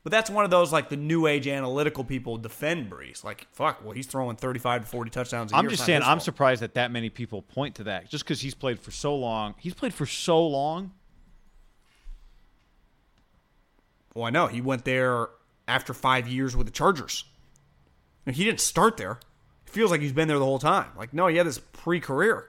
But 0.04 0.12
that's 0.12 0.30
one 0.30 0.46
of 0.46 0.52
those 0.52 0.72
like 0.72 0.90
the 0.90 0.96
new 0.96 1.26
age 1.26 1.48
analytical 1.48 2.04
people 2.04 2.38
defend 2.38 2.92
Brees. 2.92 3.24
Like, 3.24 3.48
fuck, 3.52 3.84
well, 3.84 3.94
he's 3.94 4.06
throwing 4.06 4.36
thirty 4.36 4.60
five 4.60 4.82
to 4.84 4.88
forty 4.88 5.10
touchdowns 5.10 5.52
a 5.52 5.56
I'm 5.56 5.64
year. 5.66 5.72
just 5.72 5.86
saying, 5.86 6.02
I'm 6.04 6.18
fault. 6.18 6.22
surprised 6.24 6.62
that 6.62 6.76
that 6.76 6.92
many 6.92 7.10
people 7.10 7.42
point 7.42 7.76
to 7.76 7.84
that, 7.86 8.10
just 8.10 8.24
because 8.24 8.42
he's 8.42 8.54
played 8.54 8.80
for 8.80 8.92
so 8.92 9.16
long. 9.16 9.56
He's 9.58 9.74
played 9.74 9.94
for 9.94 10.06
so 10.06 10.46
long. 10.46 10.92
Well, 14.14 14.26
I 14.26 14.30
know 14.30 14.48
he 14.48 14.62
went 14.62 14.86
there 14.86 15.30
after 15.68 15.94
five 15.94 16.28
years 16.28 16.56
with 16.56 16.68
the 16.68 16.72
Chargers. 16.72 17.24
And 18.26 18.36
he 18.36 18.44
didn't 18.44 18.60
start 18.60 18.98
there. 18.98 19.20
It 19.66 19.72
feels 19.72 19.90
like 19.90 20.02
he's 20.02 20.12
been 20.14 20.28
there 20.28 20.38
the 20.38 20.46
whole 20.46 20.60
time. 20.60 20.90
Like, 20.96 21.12
no, 21.14 21.26
he 21.28 21.38
had 21.38 21.48
this 21.48 21.58
pre-career. 21.60 22.48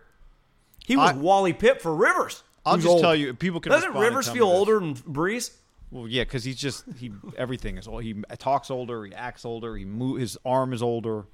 He 0.86 0.96
was 0.96 1.10
I- 1.10 1.14
Wally 1.14 1.52
Pipp 1.52 1.80
for 1.80 1.94
Rivers. 1.94 2.42
I'll 2.64 2.74
who's 2.76 2.84
just 2.84 2.92
old. 2.92 3.02
tell 3.02 3.14
you, 3.16 3.34
people 3.34 3.60
can 3.60 3.72
Doesn't 3.72 3.94
Rivers 3.94 4.28
feel 4.28 4.46
older 4.46 4.78
than 4.78 4.94
Brees? 4.94 5.50
Well, 5.90 6.06
yeah, 6.08 6.22
because 6.22 6.44
he's 6.44 6.56
just 6.56 6.84
he 6.98 7.10
everything 7.36 7.76
is 7.76 7.86
old. 7.88 8.02
He 8.04 8.14
talks 8.38 8.70
older, 8.70 9.04
he 9.04 9.12
acts 9.14 9.44
older, 9.44 9.76
he 9.76 9.84
move 9.84 10.20
his 10.20 10.38
arm 10.44 10.72
is 10.72 10.82
older. 10.82 11.24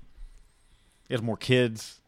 He 1.07 1.14
has 1.14 1.23
more 1.23 1.37
kids. 1.37 2.00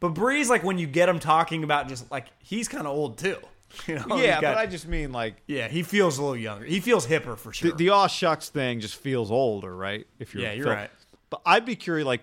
But 0.00 0.14
Brees, 0.14 0.48
like 0.48 0.62
when 0.62 0.76
you 0.78 0.86
get 0.86 1.08
him 1.08 1.18
talking 1.18 1.64
about 1.64 1.88
just 1.88 2.10
like 2.10 2.26
he's 2.38 2.68
kind 2.68 2.86
of 2.86 2.92
old 2.94 3.18
too. 3.18 3.38
You 3.88 3.96
know, 4.06 4.16
yeah, 4.18 4.40
got- 4.40 4.54
but 4.54 4.58
I 4.58 4.66
just 4.66 4.86
mean 4.86 5.10
like 5.10 5.34
yeah, 5.48 5.66
he 5.66 5.82
feels 5.82 6.18
a 6.18 6.22
little 6.22 6.36
younger. 6.36 6.64
He 6.64 6.78
feels 6.78 7.06
hipper 7.08 7.36
for 7.36 7.52
sure. 7.52 7.70
the, 7.72 7.76
the 7.76 7.88
aw 7.90 8.06
shucks 8.06 8.48
thing 8.50 8.78
just 8.78 8.94
feels 8.94 9.32
older, 9.32 9.74
right? 9.74 10.06
If 10.20 10.32
you're 10.32 10.44
Yeah, 10.44 10.52
you're 10.52 10.66
Phil- 10.66 10.74
right. 10.74 10.90
But 11.30 11.40
I'd 11.44 11.64
be 11.64 11.74
curious, 11.74 12.06
like, 12.06 12.20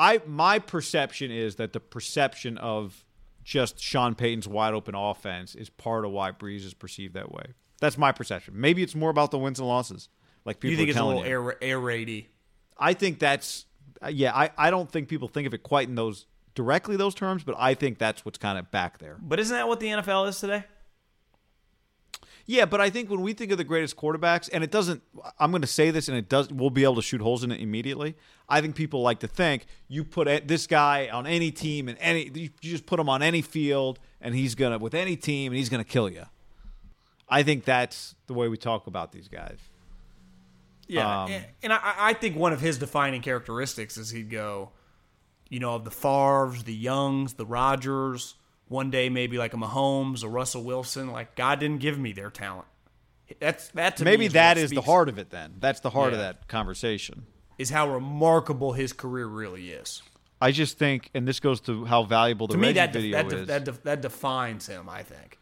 I 0.00 0.22
my 0.26 0.58
perception 0.58 1.30
is 1.30 1.56
that 1.56 1.74
the 1.74 1.78
perception 1.78 2.56
of 2.56 3.04
just 3.44 3.78
Sean 3.78 4.14
Payton's 4.14 4.48
wide 4.48 4.72
open 4.72 4.94
offense 4.94 5.54
is 5.54 5.68
part 5.68 6.06
of 6.06 6.10
why 6.10 6.32
Brees 6.32 6.64
is 6.64 6.72
perceived 6.72 7.14
that 7.14 7.30
way. 7.30 7.52
That's 7.80 7.98
my 7.98 8.10
perception. 8.10 8.54
Maybe 8.56 8.82
it's 8.82 8.94
more 8.94 9.10
about 9.10 9.30
the 9.30 9.38
wins 9.38 9.58
and 9.58 9.68
losses, 9.68 10.08
like 10.46 10.58
people 10.58 10.72
you 10.72 10.76
think 10.78 10.88
it's 10.88 10.98
a 10.98 11.04
little 11.04 11.22
air 11.22 11.62
air 11.62 11.78
raidy? 11.78 12.26
I 12.78 12.94
think 12.94 13.18
that's 13.18 13.66
yeah. 14.08 14.34
I, 14.34 14.50
I 14.56 14.70
don't 14.70 14.90
think 14.90 15.08
people 15.08 15.28
think 15.28 15.46
of 15.46 15.52
it 15.52 15.62
quite 15.62 15.88
in 15.88 15.96
those 15.96 16.26
directly 16.54 16.96
those 16.96 17.14
terms, 17.14 17.44
but 17.44 17.54
I 17.58 17.74
think 17.74 17.98
that's 17.98 18.24
what's 18.24 18.38
kind 18.38 18.58
of 18.58 18.70
back 18.70 18.98
there. 18.98 19.18
But 19.20 19.38
isn't 19.38 19.54
that 19.54 19.68
what 19.68 19.80
the 19.80 19.88
NFL 19.88 20.28
is 20.28 20.40
today? 20.40 20.64
Yeah, 22.50 22.64
but 22.64 22.80
I 22.80 22.90
think 22.90 23.08
when 23.08 23.20
we 23.20 23.32
think 23.32 23.52
of 23.52 23.58
the 23.58 23.64
greatest 23.64 23.96
quarterbacks, 23.96 24.50
and 24.52 24.64
it 24.64 24.72
doesn't, 24.72 25.04
I'm 25.38 25.52
going 25.52 25.60
to 25.60 25.68
say 25.68 25.92
this, 25.92 26.08
and 26.08 26.18
it 26.18 26.28
does, 26.28 26.50
we'll 26.50 26.68
be 26.68 26.82
able 26.82 26.96
to 26.96 27.02
shoot 27.02 27.20
holes 27.20 27.44
in 27.44 27.52
it 27.52 27.60
immediately. 27.60 28.16
I 28.48 28.60
think 28.60 28.74
people 28.74 29.02
like 29.02 29.20
to 29.20 29.28
think 29.28 29.66
you 29.86 30.02
put 30.02 30.48
this 30.48 30.66
guy 30.66 31.08
on 31.10 31.28
any 31.28 31.52
team 31.52 31.88
and 31.88 31.96
any, 32.00 32.28
you 32.34 32.50
just 32.60 32.86
put 32.86 32.98
him 32.98 33.08
on 33.08 33.22
any 33.22 33.40
field, 33.40 34.00
and 34.20 34.34
he's 34.34 34.56
gonna 34.56 34.78
with 34.78 34.94
any 34.94 35.14
team, 35.14 35.52
and 35.52 35.58
he's 35.58 35.68
gonna 35.68 35.84
kill 35.84 36.10
you. 36.10 36.24
I 37.28 37.44
think 37.44 37.64
that's 37.64 38.16
the 38.26 38.34
way 38.34 38.48
we 38.48 38.56
talk 38.56 38.88
about 38.88 39.12
these 39.12 39.28
guys. 39.28 39.58
Yeah, 40.88 41.22
Um, 41.22 41.30
and, 41.30 41.44
and 41.62 41.72
I, 41.72 41.94
I 41.98 42.12
think 42.14 42.34
one 42.34 42.52
of 42.52 42.60
his 42.60 42.78
defining 42.78 43.22
characteristics 43.22 43.96
is 43.96 44.10
he'd 44.10 44.28
go, 44.28 44.70
you 45.48 45.60
know, 45.60 45.76
of 45.76 45.84
the 45.84 45.92
Favres, 45.92 46.64
the 46.64 46.74
Youngs, 46.74 47.34
the 47.34 47.46
Rodgers. 47.46 48.34
One 48.70 48.90
day 48.90 49.08
maybe 49.08 49.36
like 49.36 49.52
a 49.52 49.56
Mahomes, 49.56 50.22
a 50.22 50.28
Russell 50.28 50.62
Wilson. 50.62 51.10
Like 51.10 51.34
God 51.34 51.58
didn't 51.58 51.80
give 51.80 51.98
me 51.98 52.12
their 52.12 52.30
talent. 52.30 52.66
That's 53.40 53.68
that 53.72 53.96
to 53.98 54.04
me 54.04 54.12
Maybe 54.12 54.26
is 54.26 54.32
that 54.34 54.58
is 54.58 54.70
the 54.70 54.80
heart 54.80 55.08
of 55.08 55.18
it. 55.18 55.30
Then 55.30 55.54
that's 55.58 55.80
the 55.80 55.90
heart 55.90 56.12
of 56.12 56.20
that 56.20 56.46
conversation. 56.48 57.26
is 57.58 57.70
how 57.70 57.92
remarkable 57.92 58.72
his 58.72 58.92
career 58.92 59.26
really 59.26 59.70
is. 59.70 60.02
I 60.40 60.52
just 60.52 60.78
think, 60.78 61.10
and 61.14 61.28
this 61.28 61.38
goes 61.40 61.60
to 61.62 61.84
how 61.84 62.04
valuable 62.04 62.46
the 62.46 62.54
To 62.54 62.58
me, 62.58 62.68
Reggie 62.68 62.74
that 62.78 62.92
de- 62.92 63.00
video 63.00 63.16
that, 63.18 63.28
de- 63.28 63.36
is. 63.42 63.46
that, 63.48 63.64
de- 63.64 63.82
that 63.82 64.00
defines 64.02 64.66
him. 64.68 64.88
I 64.88 65.02
think. 65.02 65.38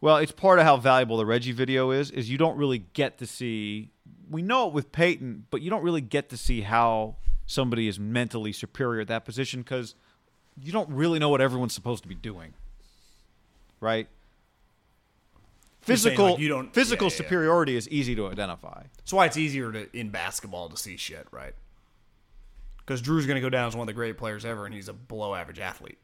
Well, 0.00 0.16
it's 0.16 0.32
part 0.32 0.58
of 0.58 0.64
how 0.64 0.76
valuable 0.76 1.16
the 1.16 1.24
Reggie 1.24 1.52
video 1.52 1.92
is. 1.92 2.10
Is 2.10 2.28
you 2.28 2.36
don't 2.36 2.56
really 2.56 2.78
get 2.78 3.18
to 3.18 3.26
see. 3.26 3.92
We 4.28 4.42
know 4.42 4.66
it 4.66 4.74
with 4.74 4.90
Peyton, 4.90 5.46
but 5.50 5.62
you 5.62 5.70
don't 5.70 5.84
really 5.84 6.00
get 6.00 6.28
to 6.30 6.36
see 6.36 6.62
how 6.62 7.16
somebody 7.46 7.86
is 7.86 7.98
mentally 8.00 8.52
superior 8.52 9.00
at 9.02 9.08
that 9.08 9.24
position 9.24 9.60
because 9.62 9.94
you 10.60 10.72
don't 10.72 10.90
really 10.90 11.18
know 11.20 11.28
what 11.28 11.40
everyone's 11.40 11.74
supposed 11.74 12.02
to 12.02 12.08
be 12.08 12.14
doing, 12.14 12.52
right? 13.82 14.08
Physical, 15.82 16.30
like, 16.30 16.38
you 16.38 16.48
don't- 16.48 16.72
physical 16.72 17.06
yeah, 17.08 17.10
yeah, 17.10 17.12
yeah. 17.22 17.28
superiority 17.28 17.76
is 17.76 17.88
easy 17.88 18.14
to 18.14 18.28
identify. 18.28 18.84
That's 18.98 19.12
why 19.12 19.26
it's 19.26 19.36
easier 19.36 19.72
to 19.72 19.94
in 19.96 20.10
basketball 20.10 20.68
to 20.68 20.76
see 20.76 20.96
shit, 20.96 21.26
right? 21.32 21.54
Because 22.78 23.00
Drew's 23.02 23.26
going 23.26 23.34
to 23.36 23.40
go 23.40 23.50
down 23.50 23.66
as 23.66 23.74
one 23.74 23.82
of 23.82 23.86
the 23.88 23.92
great 23.92 24.16
players 24.16 24.44
ever, 24.44 24.64
and 24.64 24.74
he's 24.74 24.88
a 24.88 24.92
below 24.92 25.34
average 25.34 25.58
athlete. 25.58 25.98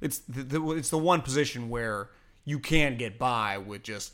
It's 0.00 0.18
the, 0.20 0.42
the 0.42 0.70
it's 0.72 0.90
the 0.90 0.98
one 0.98 1.22
position 1.22 1.70
where 1.70 2.10
you 2.44 2.58
can 2.58 2.96
get 2.98 3.18
by 3.18 3.56
with 3.56 3.82
just 3.82 4.12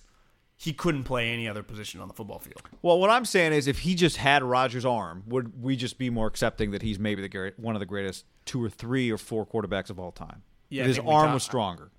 he 0.57 0.73
couldn't 0.73 1.05
play 1.05 1.31
any 1.31 1.49
other 1.49 1.63
position 1.63 2.01
on 2.01 2.07
the 2.07 2.15
football 2.15 2.39
field. 2.39 2.61
Well, 2.83 3.01
what 3.01 3.11
I'm 3.11 3.25
saying 3.25 3.53
is, 3.53 3.67
if 3.67 3.81
he 3.81 3.95
just 3.95 4.19
had 4.19 4.43
Rodgers' 4.45 4.85
arm, 4.85 5.25
would 5.27 5.61
we 5.61 5.75
just 5.75 5.99
be 5.99 6.11
more 6.11 6.27
accepting 6.29 6.71
that 6.73 6.83
he's 6.83 6.99
maybe 6.99 7.27
the 7.27 7.53
one 7.57 7.75
of 7.75 7.81
the 7.81 7.87
greatest 7.87 8.27
two 8.45 8.63
or 8.63 8.69
three 8.69 9.11
or 9.11 9.19
four 9.19 9.45
quarterbacks 9.47 9.91
of 9.91 9.99
all 9.99 10.13
time? 10.13 10.43
Yeah, 10.69 10.83
If 10.83 10.89
his 10.89 10.99
arm 11.01 11.33
was 11.33 11.43
stronger. 11.43 11.91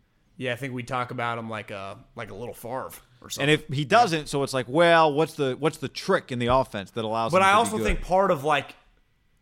Yeah, 0.41 0.53
I 0.53 0.55
think 0.55 0.73
we 0.73 0.81
talk 0.81 1.11
about 1.11 1.37
him 1.37 1.51
like 1.51 1.69
a 1.69 1.99
like 2.15 2.31
a 2.31 2.33
little 2.33 2.55
Favre 2.55 2.89
or 3.21 3.29
something. 3.29 3.47
And 3.47 3.61
if 3.61 3.67
he 3.71 3.85
doesn't, 3.85 4.27
so 4.27 4.41
it's 4.41 4.55
like, 4.55 4.65
well, 4.67 5.13
what's 5.13 5.35
the 5.35 5.55
what's 5.59 5.77
the 5.77 5.87
trick 5.87 6.31
in 6.31 6.39
the 6.39 6.47
offense 6.47 6.89
that 6.91 7.05
allows? 7.05 7.31
but 7.31 7.43
him 7.43 7.47
I 7.47 7.51
to 7.51 7.57
be 7.57 7.69
good? 7.69 7.71
But 7.71 7.77
I 7.77 7.79
also 7.79 7.83
think 7.83 8.01
part 8.01 8.31
of 8.31 8.43
like 8.43 8.75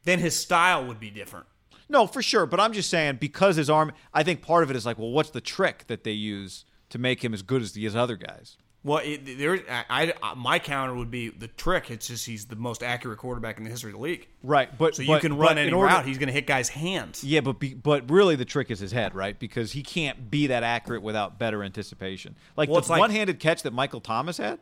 then 0.04 0.20
his 0.20 0.36
style 0.36 0.86
would 0.86 1.00
be 1.00 1.10
different. 1.10 1.46
no, 1.88 2.06
for 2.06 2.22
sure. 2.22 2.46
But 2.46 2.60
I'm 2.60 2.74
just 2.74 2.90
saying 2.90 3.16
because 3.22 3.56
his 3.56 3.70
arm, 3.70 3.94
I 4.14 4.24
think 4.24 4.42
part 4.42 4.62
of 4.62 4.70
it 4.70 4.76
is 4.76 4.86
like, 4.86 5.00
well, 5.00 5.12
what's 5.12 5.30
the 5.30 5.40
trick 5.40 5.88
that 5.88 6.04
they 6.04 6.12
use 6.12 6.66
to 6.90 6.98
make 7.00 7.24
him 7.24 7.34
as 7.34 7.44
good 7.44 7.62
as 7.62 7.72
these 7.72 7.96
other 7.96 8.18
guys? 8.18 8.58
Well, 8.82 9.00
it, 9.04 9.38
there, 9.38 9.60
I, 9.70 10.14
I, 10.24 10.34
my 10.36 10.58
counter 10.58 10.96
would 10.96 11.12
be 11.12 11.28
the 11.30 11.50
trick. 11.50 11.92
It's 11.92 12.08
just 12.08 12.26
he's 12.26 12.46
the 12.46 12.56
most 12.56 12.82
accurate 12.82 13.18
quarterback 13.20 13.58
in 13.58 13.66
the 13.66 13.70
history 13.70 13.92
of 13.92 13.98
the 13.98 14.02
league. 14.02 14.28
Right, 14.42 14.76
but 14.78 14.96
So 14.96 15.02
you 15.02 15.10
but- 15.10 15.22
can 15.22 15.36
run 15.36 15.58
in 15.58 15.66
any 15.68 15.72
order- 15.74 15.88
route. 15.94 16.06
He's 16.06 16.18
going 16.18 16.28
to 16.28 16.34
hit 16.34 16.48
guys' 16.48 16.70
hands. 16.70 17.22
Yeah, 17.22 17.42
but 17.42 17.60
be, 17.60 17.74
but 17.74 18.10
really 18.10 18.38
the 18.38 18.46
trick 18.46 18.72
is 18.72 18.80
his 18.80 18.94
head, 18.94 19.14
right? 19.16 19.38
Because 19.38 19.74
he 19.74 19.84
can't 19.84 20.32
be 20.32 20.48
that 20.48 20.64
accurate 20.64 21.02
without 21.02 21.38
better 21.38 21.62
anticipation. 21.62 22.36
Like 22.56 22.70
Well, 22.70 22.80
the 22.80 22.90
like- 22.92 23.00
one-handed 23.02 23.40
catch 23.42 23.64
that 23.64 23.74
Michael 23.74 24.00
Thomas 24.00 24.38
had, 24.38 24.60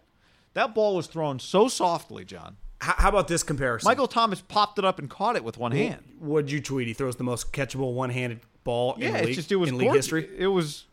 that 0.55 0.73
ball 0.73 0.95
was 0.95 1.05
thrown 1.05 1.37
so 1.39 1.67
softly, 1.67 2.25
John. 2.25 2.57
How, 2.81 2.93
how 2.97 3.09
about 3.09 3.27
this 3.27 3.43
comparison? 3.43 3.87
Michael 3.87 4.07
Thomas 4.07 4.41
popped 4.41 4.79
it 4.79 4.85
up 4.85 4.97
and 4.97 5.09
caught 5.11 5.35
it 5.35 5.43
with 5.43 5.59
one 5.59 5.71
hand. 5.73 6.03
What'd 6.19 6.49
you 6.51 6.59
tweet? 6.59 6.87
He 6.87 6.93
throws 6.93 7.17
the 7.17 7.23
most 7.23 7.53
catchable 7.53 7.93
one-handed 7.93 8.39
ball 8.63 8.95
in 8.95 9.01
Yeah, 9.01 9.19
league, 9.19 9.27
it's 9.27 9.35
just 9.35 9.51
it 9.51 9.57
was 9.57 9.69
in 9.69 9.77
league 9.77 9.87
gorgeous. 9.89 10.05
history. 10.05 10.27
It 10.37 10.47
was 10.47 10.85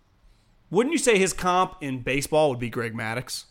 Wouldn't 0.74 0.92
you 0.92 0.98
say 0.98 1.18
his 1.18 1.32
comp 1.32 1.76
in 1.80 2.00
baseball 2.00 2.50
would 2.50 2.58
be 2.58 2.68
Greg 2.68 2.94
Maddux? 2.94 3.44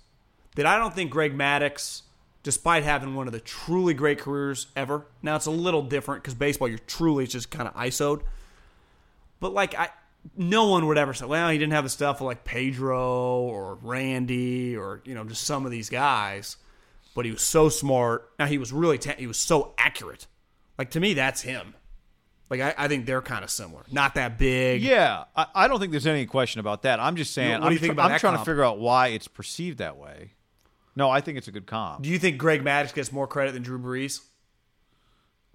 That 0.56 0.66
I 0.66 0.78
don't 0.78 0.94
think 0.94 1.10
Greg 1.10 1.34
Maddux, 1.34 2.02
despite 2.44 2.84
having 2.84 3.16
one 3.16 3.28
of 3.28 3.34
the 3.34 3.40
truly 3.40 3.94
great 3.94 4.20
careers 4.20 4.68
ever, 4.76 5.06
now 5.22 5.38
it's 5.38 5.46
a 5.46 5.52
little 5.52 5.84
different 5.84 6.22
because 6.22 6.34
baseball 6.34 6.68
you're 6.68 6.80
truly 6.80 7.26
just 7.26 7.50
kind 7.50 7.66
of 7.66 7.74
isoed. 7.76 8.24
But 9.40 9.54
like 9.54 9.74
I, 9.74 9.88
no 10.36 10.68
one 10.68 10.86
would 10.88 10.98
ever 10.98 11.14
say, 11.14 11.26
well, 11.26 11.50
he 11.50 11.58
didn't 11.58 11.72
have 11.72 11.86
the 11.86 11.90
stuff 11.90 12.20
of 12.20 12.28
like 12.28 12.44
Pedro 12.44 13.40
or 13.40 13.76
Randy 13.76 14.76
or 14.76 15.02
you 15.06 15.16
know 15.16 15.24
just 15.24 15.46
some 15.46 15.66
of 15.66 15.72
these 15.72 15.90
guys. 15.90 16.58
But 17.16 17.24
he 17.24 17.32
was 17.32 17.42
so 17.42 17.70
smart. 17.70 18.32
Now 18.38 18.48
he 18.48 18.58
was 18.58 18.74
really 18.74 18.98
ta- 18.98 19.16
he 19.18 19.28
was 19.28 19.38
so 19.38 19.74
accurate. 19.78 20.28
Like 20.78 20.92
to 20.92 21.00
me, 21.00 21.14
that's 21.14 21.44
him. 21.44 21.74
Like 22.50 22.62
I, 22.62 22.74
I 22.78 22.88
think 22.88 23.06
they're 23.06 23.22
kind 23.22 23.44
of 23.44 23.50
similar. 23.50 23.84
Not 23.92 24.16
that 24.16 24.38
big. 24.38 24.82
Yeah, 24.84 25.24
I, 25.36 25.48
I 25.56 25.68
don't 25.68 25.80
think 25.80 25.92
there's 25.92 26.06
any 26.06 26.26
question 26.26 26.60
about 26.60 26.84
that. 26.84 27.00
I'm 27.00 27.16
just 27.16 27.34
saying. 27.34 27.54
What 27.54 27.60
do 27.62 27.66
I'm, 27.68 27.74
you 27.74 27.80
think 27.80 27.94
tr- 27.94 28.00
about 28.00 28.12
I'm 28.12 28.20
trying 28.20 28.38
to 28.38 28.46
figure 28.46 28.64
out 28.64 28.80
why 28.80 29.08
it's 29.08 29.28
perceived 29.28 29.80
that 29.80 29.98
way. 29.98 30.34
No, 30.96 31.10
I 31.10 31.22
think 31.22 31.40
it's 31.40 31.48
a 31.48 31.52
good 31.52 31.66
comp. 31.66 32.04
Do 32.04 32.10
you 32.10 32.20
think 32.20 32.38
Greg 32.38 32.64
Maddux 32.64 32.94
gets 32.94 33.12
more 33.12 33.26
credit 33.26 33.54
than 33.54 33.64
Drew 33.64 33.80
Brees? 33.80 34.22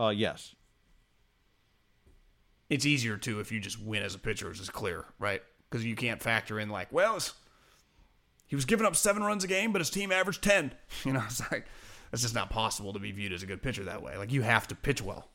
Uh, 0.01 0.09
yes. 0.09 0.55
it's 2.71 2.85
easier 2.87 3.17
to 3.17 3.41
if 3.41 3.51
you 3.51 3.61
just 3.61 3.81
win 3.81 4.03
as 4.03 4.15
a 4.15 4.19
pitcher, 4.19 4.49
which 4.49 4.61
is 4.61 4.71
clear, 4.71 5.05
right? 5.19 5.43
Because 5.71 5.85
you 5.85 5.97
can't 5.97 6.23
factor 6.23 6.59
in 6.61 6.69
like, 6.69 6.93
well, 6.93 7.17
it's, 7.17 7.33
he 8.47 8.57
was 8.57 8.65
giving 8.65 8.87
up 8.87 8.97
seven 8.97 9.23
runs 9.23 9.45
a 9.45 9.47
game, 9.47 9.73
but 9.73 9.81
his 9.81 9.91
team 9.91 10.13
averaged 10.13 10.43
ten. 10.43 10.73
You 11.05 11.13
know, 11.13 11.23
it's 11.25 11.41
like 11.53 11.67
it's 12.13 12.23
just 12.23 12.35
not 12.35 12.51
possible 12.51 12.93
to 12.93 12.99
be 12.99 13.13
viewed 13.13 13.33
as 13.33 13.43
a 13.43 13.47
good 13.47 13.63
pitcher 13.63 13.85
that 13.85 14.03
way. 14.03 14.17
Like 14.17 14.33
you 14.33 14.43
have 14.43 14.67
to 14.69 14.75
pitch 14.75 15.03
well, 15.03 15.29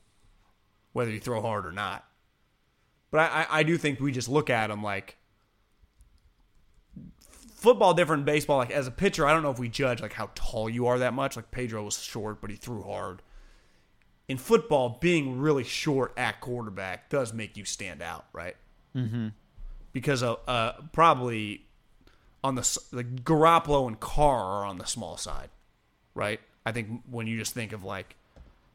whether 0.94 1.12
you 1.12 1.20
throw 1.20 1.42
hard 1.42 1.66
or 1.66 1.72
not. 1.72 2.06
But 3.12 3.20
I, 3.20 3.42
I, 3.42 3.60
I 3.60 3.64
do 3.64 3.78
think 3.78 4.00
we 4.00 4.12
just 4.12 4.30
look 4.30 4.50
at 4.50 4.72
him 4.72 4.82
like 4.82 5.18
football 7.54 7.94
different 7.94 8.26
baseball. 8.26 8.58
Like 8.58 8.72
as 8.72 8.88
a 8.88 8.92
pitcher, 8.92 9.26
I 9.26 9.34
don't 9.34 9.44
know 9.44 9.52
if 9.52 9.60
we 9.60 9.70
judge 9.70 10.02
like 10.02 10.14
how 10.14 10.30
tall 10.36 10.70
you 10.70 10.88
are 10.88 11.00
that 11.00 11.14
much. 11.14 11.36
Like 11.36 11.52
Pedro 11.52 11.84
was 11.84 12.02
short, 12.02 12.42
but 12.42 12.50
he 12.50 12.56
threw 12.56 12.84
hard. 12.84 13.22
In 14.28 14.38
football, 14.38 14.98
being 15.02 15.40
really 15.40 15.64
short 15.64 16.14
at 16.18 16.40
quarterback 16.40 17.10
does 17.10 17.34
make 17.34 17.58
you 17.58 17.66
stand 17.66 18.02
out, 18.02 18.26
right? 18.32 18.56
Mm-hmm. 18.96 19.30
Because 19.92 20.24
uh, 20.24 20.34
uh, 20.48 20.74
probably 20.92 21.66
on 22.44 22.56
the 22.56 22.62
s- 22.62 22.80
like 22.92 23.24
Garoppolo 23.24 23.88
and 23.88 24.00
Carr 24.00 24.44
are 24.44 24.66
on 24.66 24.78
the 24.78 24.86
small 24.86 25.18
side, 25.18 25.50
right? 26.16 26.40
I 26.66 26.72
think 26.72 27.04
when 27.10 27.28
you 27.28 27.38
just 27.38 27.54
think 27.54 27.74
of 27.74 27.84
like 27.84 28.16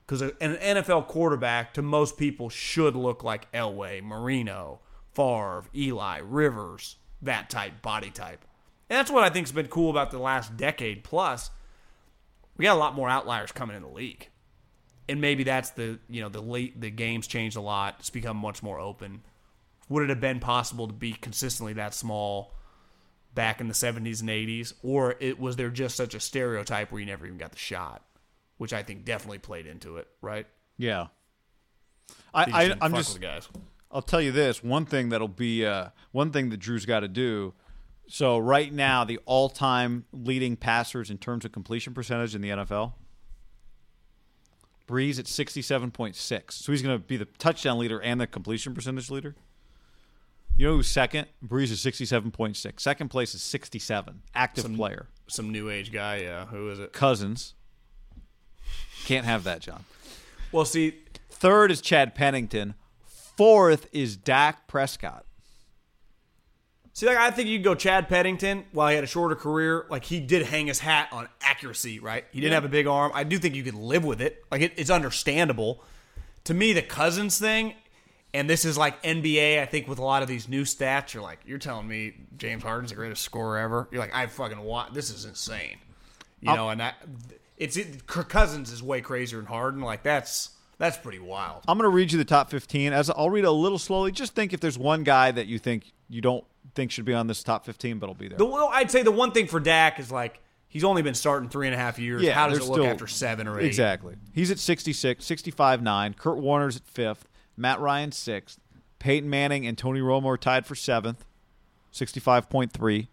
because 0.09 0.23
an 0.23 0.57
NFL 0.57 1.07
quarterback 1.07 1.75
to 1.75 1.83
most 1.83 2.17
people 2.17 2.49
should 2.49 2.97
look 2.97 3.23
like 3.23 3.53
Elway, 3.53 4.03
Marino, 4.03 4.81
Favre, 5.12 5.65
Eli, 5.77 6.21
Rivers, 6.25 6.97
that 7.21 7.50
type 7.50 7.83
body 7.83 8.09
type. 8.09 8.47
And 8.88 8.99
that's 8.99 9.11
what 9.11 9.23
I 9.23 9.29
think's 9.29 9.53
been 9.53 9.69
cool 9.69 9.91
about 9.91 10.11
the 10.11 10.19
last 10.19 10.57
decade 10.57 11.05
plus. 11.05 11.50
We 12.57 12.65
got 12.65 12.77
a 12.77 12.81
lot 12.81 12.95
more 12.95 13.11
outliers 13.11 13.53
coming 13.53 13.77
in 13.77 13.83
the 13.83 13.88
league. 13.88 14.31
And 15.11 15.21
maybe 15.21 15.45
that's 15.45 15.71
the 15.71 15.99
you 16.09 16.23
know 16.23 16.29
the 16.29 16.43
late 16.43 16.81
the 16.81 16.91
game's 16.91 17.27
changed 17.27 17.57
a 17.57 17.61
lot. 17.61 17.97
It's 17.99 18.11
become 18.11 18.37
much 18.38 18.62
more 18.62 18.79
open. 18.79 19.23
Would 19.91 20.05
it 20.05 20.09
have 20.09 20.21
been 20.21 20.41
possible 20.41 20.87
to 20.87 20.93
be 20.93 21.12
consistently 21.12 21.75
that 21.75 21.95
small 21.95 22.55
back 23.35 23.61
in 23.61 23.69
the 23.69 23.75
70s 23.75 24.21
and 24.21 24.29
80s 24.29 24.73
or 24.83 25.15
it 25.21 25.38
was 25.38 25.57
there 25.57 25.71
just 25.71 25.97
such 25.97 26.15
a 26.15 26.21
stereotype 26.21 26.91
where 26.91 27.00
you 27.00 27.07
never 27.07 27.27
even 27.27 27.38
got 27.38 27.53
the 27.53 27.59
shot, 27.59 28.03
which 28.59 28.73
I 28.73 28.83
think 28.83 29.05
definitely 29.05 29.38
played 29.38 29.67
into 29.67 29.97
it, 29.97 30.09
right? 30.21 30.47
Yeah. 30.77 31.07
I, 32.35 32.45
I, 32.45 32.77
I'm 32.81 32.95
just 32.95 33.15
the 33.15 33.21
guys. 33.21 33.49
I'll 33.91 34.03
tell 34.03 34.21
you 34.21 34.33
this 34.33 34.62
one 34.62 34.85
thing 34.85 35.09
that'll 35.09 35.29
be 35.29 35.65
uh, 35.65 35.88
one 36.12 36.31
thing 36.31 36.50
that 36.50 36.59
Drew's 36.59 36.85
got 36.87 37.00
to 37.00 37.09
do. 37.09 37.55
So 38.07 38.38
right 38.38 38.73
now, 38.73 39.05
the 39.05 39.19
all-time 39.27 40.05
leading 40.12 40.57
passers 40.57 41.11
in 41.11 41.19
terms 41.19 41.45
of 41.45 41.53
completion 41.53 41.93
percentage 41.95 42.35
in 42.35 42.41
the 42.41 42.49
NFL, 42.50 42.95
Brees 44.87 45.19
at 45.19 45.27
sixty-seven 45.27 45.91
point 45.91 46.17
six. 46.17 46.55
So 46.57 46.73
he's 46.73 46.81
going 46.83 46.99
to 46.99 47.05
be 47.05 47.17
the 47.19 47.27
touchdown 47.27 47.79
leader 47.79 48.00
and 48.00 48.21
the 48.21 48.27
completion 48.27 48.75
percentage 48.75 49.11
leader. 49.11 49.35
You 50.57 50.67
know 50.67 50.77
who's 50.77 50.88
second? 50.88 51.27
Brees 51.47 51.71
is 51.71 51.81
sixty-seven 51.81 52.31
point 52.31 52.57
six. 52.57 52.83
Second 52.83 53.09
place 53.09 53.35
is 53.35 53.43
sixty-seven. 53.43 54.23
Active 54.35 54.62
Some- 54.62 54.77
player. 54.77 55.09
Some 55.27 55.53
new 55.53 55.69
age 55.69 55.93
guy, 55.93 56.21
yeah. 56.21 56.47
Who 56.47 56.71
is 56.71 56.79
it? 56.79 56.95
Cousins. 56.95 57.53
Can't 59.09 59.25
have 59.25 59.45
that, 59.45 59.61
John. 59.61 59.87
Well, 60.53 60.67
see, 60.67 60.97
Third 61.31 61.71
is 61.71 61.81
Chad 61.81 62.15
Pennington. 62.15 62.75
Fourth 63.07 63.88
is 63.91 64.19
Dak 64.19 64.69
Prescott. 64.69 65.25
see, 66.93 67.07
like 67.07 67.17
I 67.17 67.31
think 67.31 67.49
you 67.49 67.57
could 67.57 67.65
go 67.65 67.75
Chad 67.75 68.11
Pennington 68.11 68.67
while 68.73 68.91
he 68.91 68.97
had 68.97 69.05
a 69.05 69.07
shorter 69.07 69.35
career. 69.35 69.87
Like 69.88 70.05
he 70.05 70.21
did 70.21 70.45
hang 70.45 70.67
his 70.67 70.81
hat 70.81 71.09
on 71.11 71.27
accuracy, 71.41 72.00
right? 72.00 72.27
He 72.33 72.43
didn't 72.43 72.53
have 72.53 72.67
a 72.67 72.69
big 72.69 72.87
arm. 72.87 73.11
I 73.15 73.25
do 73.25 73.38
think 73.38 73.55
you 73.55 73.62
could 73.62 73.73
live 73.73 74.05
with 74.05 74.21
it. 74.21 74.45
Like 74.50 74.61
it, 74.61 74.75
it's 74.77 74.91
understandable. 74.91 75.83
To 76.45 76.53
me, 76.53 76.75
the 76.75 76.83
Cousins 76.83 77.38
thing, 77.38 77.77
and 78.35 78.50
this 78.50 78.67
is 78.67 78.77
like 78.77 79.03
NBA. 79.03 79.59
I 79.59 79.65
think 79.65 79.88
with 79.88 79.99
a 79.99 80.05
lot 80.05 80.21
of 80.21 80.29
these 80.29 80.50
new 80.50 80.65
stats, 80.65 81.15
you're 81.15 81.23
like, 81.23 81.38
you're 81.47 81.57
telling 81.57 81.88
me 81.88 82.12
James 82.37 82.62
Harden's 82.62 82.91
the 82.91 82.97
greatest 82.97 83.23
scorer 83.23 83.57
ever. 83.57 83.88
You're 83.91 84.03
like, 84.03 84.15
I 84.15 84.27
fucking 84.27 84.61
want. 84.61 84.93
This 84.93 85.09
is 85.09 85.25
insane. 85.25 85.79
You 86.43 86.55
know, 86.55 86.69
and 86.69 86.81
that 86.81 86.95
it's 87.59 87.77
it, 87.77 88.07
Kirk 88.07 88.29
Cousins 88.29 88.73
is 88.73 88.83
way 88.83 89.00
crazier 89.00 89.38
than 89.38 89.47
Harden. 89.47 89.81
Like 89.83 90.03
that's 90.03 90.50
that's 90.79 90.97
pretty 90.97 91.19
wild. 91.19 91.65
I'm 91.67 91.77
going 91.77 91.91
to 91.91 91.95
read 91.95 92.12
you 92.12 92.19
the 92.19 92.25
top 92.25 92.50
15. 92.50 92.93
As 92.93 93.11
I'll 93.11 93.31
read 93.31 93.45
it 93.45 93.49
a 93.49 93.50
little 93.50 93.79
slowly. 93.79 94.12
Just 94.12 94.35
think 94.35 94.53
if 94.53 94.61
there's 94.61 94.79
one 94.79 95.03
guy 95.03 95.31
that 95.33 95.47
you 95.47 95.59
think 95.59 95.93
you 96.09 96.21
don't 96.21 96.45
think 96.75 96.93
should 96.93 97.05
be 97.05 97.15
on 97.15 97.27
this 97.27 97.43
top 97.43 97.65
15, 97.67 97.99
but 97.99 98.07
will 98.07 98.15
be 98.15 98.29
there. 98.29 98.38
The, 98.38 98.47
well, 98.47 98.71
I'd 98.73 98.91
say 98.91 99.03
the 99.03 99.11
one 99.11 99.33
thing 99.33 99.49
for 99.49 99.59
Dak 99.59 99.99
is 99.99 100.12
like 100.12 100.41
he's 100.69 100.85
only 100.85 101.03
been 101.03 101.15
starting 101.15 101.49
three 101.49 101.67
and 101.67 101.75
a 101.75 101.79
half 101.79 101.99
years. 101.99 102.23
Yeah, 102.23 102.35
How 102.35 102.49
does 102.49 102.59
it 102.59 102.65
look 102.65 102.75
still- 102.75 102.87
after 102.87 103.07
seven 103.09 103.49
or 103.49 103.59
eight? 103.61 103.67
Exactly. 103.67 104.15
He's 104.33 104.50
at 104.50 104.59
66, 104.61 105.25
65 105.25 105.83
9. 105.83 106.15
Kurt 106.15 106.38
Warner's 106.38 106.77
at 106.77 106.87
fifth. 106.87 107.29
Matt 107.57 107.81
Ryan 107.81 108.12
sixth. 108.12 108.61
Peyton 109.00 109.29
Manning 109.29 109.66
and 109.66 109.77
Tony 109.77 110.01
Romo 110.01 110.25
are 110.27 110.37
tied 110.37 110.66
for 110.66 110.75
seventh, 110.75 111.25
65.3. 111.92 113.09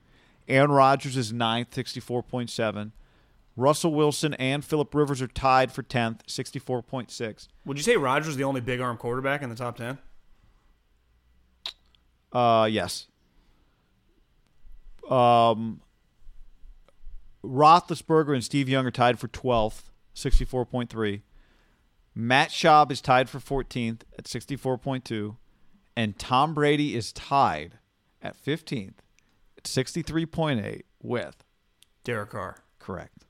Aaron 0.47 0.71
Rodgers 0.71 1.17
is 1.17 1.31
ninth, 1.33 1.71
64.7. 1.71 2.91
Russell 3.55 3.93
Wilson 3.93 4.33
and 4.35 4.63
Philip 4.65 4.93
Rivers 4.93 5.21
are 5.21 5.27
tied 5.27 5.71
for 5.71 5.81
10th, 5.81 6.23
64.6. 6.27 7.47
Would 7.65 7.77
you 7.77 7.83
say 7.83 7.95
Rodgers 7.95 8.29
is 8.29 8.37
the 8.37 8.43
only 8.43 8.61
big 8.61 8.81
arm 8.81 8.97
quarterback 8.97 9.41
in 9.41 9.49
the 9.49 9.55
top 9.55 9.77
ten? 9.77 9.97
Uh, 12.33 12.67
yes. 12.69 13.07
Um, 15.09 15.81
Roethlisberger 17.43 18.33
and 18.33 18.43
Steve 18.43 18.67
Young 18.67 18.85
are 18.85 18.91
tied 18.91 19.19
for 19.19 19.27
12th, 19.29 19.83
64.3. 20.15 21.21
Matt 22.13 22.49
Schaub 22.49 22.91
is 22.91 23.01
tied 23.01 23.29
for 23.29 23.39
14th 23.39 24.01
at 24.17 24.25
64.2. 24.25 25.37
And 25.95 26.17
Tom 26.19 26.53
Brady 26.53 26.95
is 26.95 27.13
tied 27.13 27.77
at 28.21 28.35
15th 28.41 28.95
at 29.57 29.63
63.8 29.63 30.81
with. 31.01 31.43
Derek 32.03 32.31
Carr. 32.31 32.57
Correct. 32.79 33.25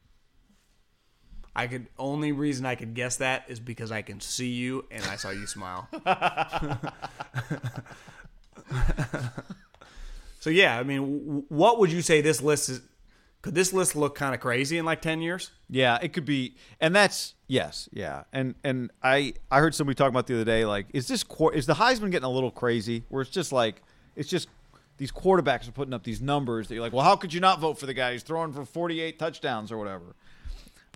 I 1.56 1.68
could 1.68 1.88
only 1.98 2.32
reason 2.34 2.65
I 2.65 2.76
could 2.76 2.94
guess 2.94 3.15
that 3.18 3.46
is 3.48 3.60
because 3.60 3.91
I 3.91 4.02
can 4.02 4.20
see 4.20 4.50
you 4.50 4.86
and 4.91 5.04
I 5.06 5.15
saw 5.15 5.30
you 5.30 5.48
smile. 5.48 5.88
so 10.39 10.50
yeah, 10.50 10.78
I 10.78 10.84
mean, 10.84 11.46
what 11.48 11.80
would 11.80 11.91
you 11.91 12.02
say 12.02 12.22
this 12.22 12.41
list 12.41 12.70
is? 12.70 12.82
Could 13.41 13.56
this 13.56 13.74
list 13.74 13.96
look 13.96 14.15
kind 14.15 14.34
of 14.34 14.41
crazy 14.41 14.78
in 14.78 14.86
like 14.86 15.02
ten 15.02 15.22
years? 15.22 15.52
Yeah, 15.70 16.00
it 16.02 16.13
could 16.13 16.26
be, 16.26 16.56
and 16.82 16.96
that's 16.96 17.36
yes, 17.48 17.88
yeah, 17.94 18.24
and 18.34 18.56
and 18.63 18.91
I 19.04 19.36
I 19.52 19.60
heard 19.60 19.76
somebody 19.76 19.96
talking 19.96 20.13
about 20.13 20.28
the 20.28 20.34
other 20.34 20.46
day, 20.46 20.65
like, 20.65 20.88
is 20.94 21.08
this 21.08 21.24
is 21.54 21.65
the 21.68 21.76
Heisman 21.76 22.12
getting 22.12 22.26
a 22.26 22.32
little 22.32 22.52
crazy? 22.52 23.04
Where 23.10 23.22
it's 23.22 23.30
just 23.32 23.52
like 23.52 23.84
it's 24.15 24.28
just 24.28 24.50
these 24.98 25.12
quarterbacks 25.12 25.68
are 25.68 25.74
putting 25.74 25.94
up 25.94 26.04
these 26.04 26.22
numbers 26.22 26.68
that 26.68 26.74
you're 26.74 26.84
like, 26.84 26.94
well, 26.94 27.04
how 27.04 27.15
could 27.15 27.34
you 27.34 27.39
not 27.39 27.60
vote 27.60 27.78
for 27.78 27.86
the 27.86 27.94
guy 27.94 28.13
who's 28.13 28.24
throwing 28.24 28.54
for 28.54 28.65
48 28.65 29.20
touchdowns 29.20 29.72
or 29.72 29.78
whatever? 29.78 30.15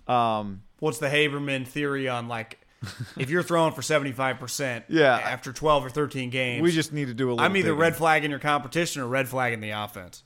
Um, 0.08 0.62
What's 0.78 0.98
the 0.98 1.08
Haberman 1.08 1.66
theory 1.66 2.08
on 2.08 2.28
like 2.28 2.58
if 3.18 3.28
you're 3.28 3.42
throwing 3.42 3.72
for 3.74 3.82
seventy 3.82 4.12
five 4.12 4.38
percent? 4.38 4.86
Yeah. 4.88 5.14
after 5.16 5.52
twelve 5.52 5.84
or 5.84 5.90
thirteen 5.90 6.30
games, 6.30 6.62
we 6.62 6.70
just 6.72 6.92
need 6.92 7.08
to 7.08 7.14
do 7.14 7.28
a 7.28 7.30
little. 7.32 7.44
I'm 7.44 7.56
either 7.56 7.74
red 7.74 7.96
flagging 7.96 8.30
your 8.30 8.40
competition 8.40 9.02
or 9.02 9.06
red 9.06 9.28
flagging 9.28 9.60
the 9.60 9.70
offense. 9.70 10.22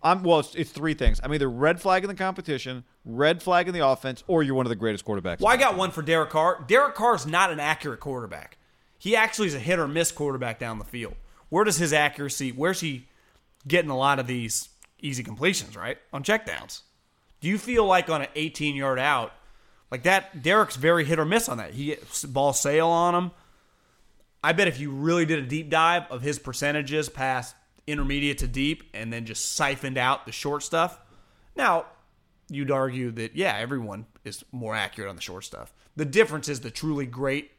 I'm 0.00 0.22
well. 0.22 0.38
It's, 0.38 0.54
it's 0.54 0.70
three 0.70 0.94
things. 0.94 1.20
I'm 1.22 1.34
either 1.34 1.50
red 1.50 1.80
flagging 1.80 2.08
the 2.08 2.14
competition, 2.14 2.84
red 3.04 3.42
flagging 3.42 3.72
the 3.72 3.84
offense, 3.84 4.22
or 4.28 4.44
you're 4.44 4.54
one 4.54 4.64
of 4.66 4.70
the 4.70 4.76
greatest 4.76 5.04
quarterbacks. 5.04 5.40
Well, 5.40 5.52
I 5.52 5.56
got 5.56 5.76
one 5.76 5.90
for 5.90 6.02
Derek 6.02 6.30
Carr. 6.30 6.64
Derek 6.68 6.94
Carr 6.94 7.16
is 7.16 7.26
not 7.26 7.50
an 7.50 7.58
accurate 7.58 7.98
quarterback. 7.98 8.58
He 8.96 9.16
actually 9.16 9.48
is 9.48 9.54
a 9.54 9.58
hit 9.60 9.80
or 9.80 9.88
miss 9.88 10.12
quarterback 10.12 10.60
down 10.60 10.78
the 10.78 10.84
field. 10.84 11.14
Where 11.48 11.64
does 11.64 11.78
his 11.78 11.92
accuracy? 11.92 12.52
Where's 12.52 12.78
he 12.80 13.08
getting 13.66 13.90
a 13.90 13.96
lot 13.96 14.20
of 14.20 14.28
these 14.28 14.68
easy 15.00 15.24
completions? 15.24 15.76
Right 15.76 15.98
on 16.12 16.22
checkdowns. 16.22 16.82
Do 17.40 17.48
you 17.48 17.58
feel 17.58 17.84
like 17.86 18.10
on 18.10 18.22
an 18.22 18.28
18 18.34 18.74
yard 18.74 18.98
out, 18.98 19.32
like 19.90 20.02
that? 20.04 20.42
Derek's 20.42 20.76
very 20.76 21.04
hit 21.04 21.18
or 21.18 21.24
miss 21.24 21.48
on 21.48 21.58
that. 21.58 21.74
He 21.74 21.86
gets 21.86 22.24
ball 22.24 22.52
sail 22.52 22.88
on 22.88 23.14
him. 23.14 23.30
I 24.42 24.52
bet 24.52 24.68
if 24.68 24.78
you 24.78 24.90
really 24.90 25.26
did 25.26 25.38
a 25.38 25.46
deep 25.46 25.70
dive 25.70 26.04
of 26.10 26.22
his 26.22 26.38
percentages 26.38 27.08
past 27.08 27.54
intermediate 27.86 28.38
to 28.38 28.46
deep 28.46 28.84
and 28.94 29.12
then 29.12 29.24
just 29.24 29.56
siphoned 29.56 29.98
out 29.98 30.26
the 30.26 30.32
short 30.32 30.62
stuff. 30.62 30.98
Now, 31.56 31.86
you'd 32.48 32.70
argue 32.70 33.10
that 33.12 33.34
yeah, 33.34 33.56
everyone 33.56 34.06
is 34.24 34.44
more 34.52 34.74
accurate 34.74 35.08
on 35.08 35.16
the 35.16 35.22
short 35.22 35.44
stuff. 35.44 35.72
The 35.96 36.04
difference 36.04 36.48
is 36.48 36.60
the 36.60 36.70
truly 36.70 37.06
great 37.06 37.50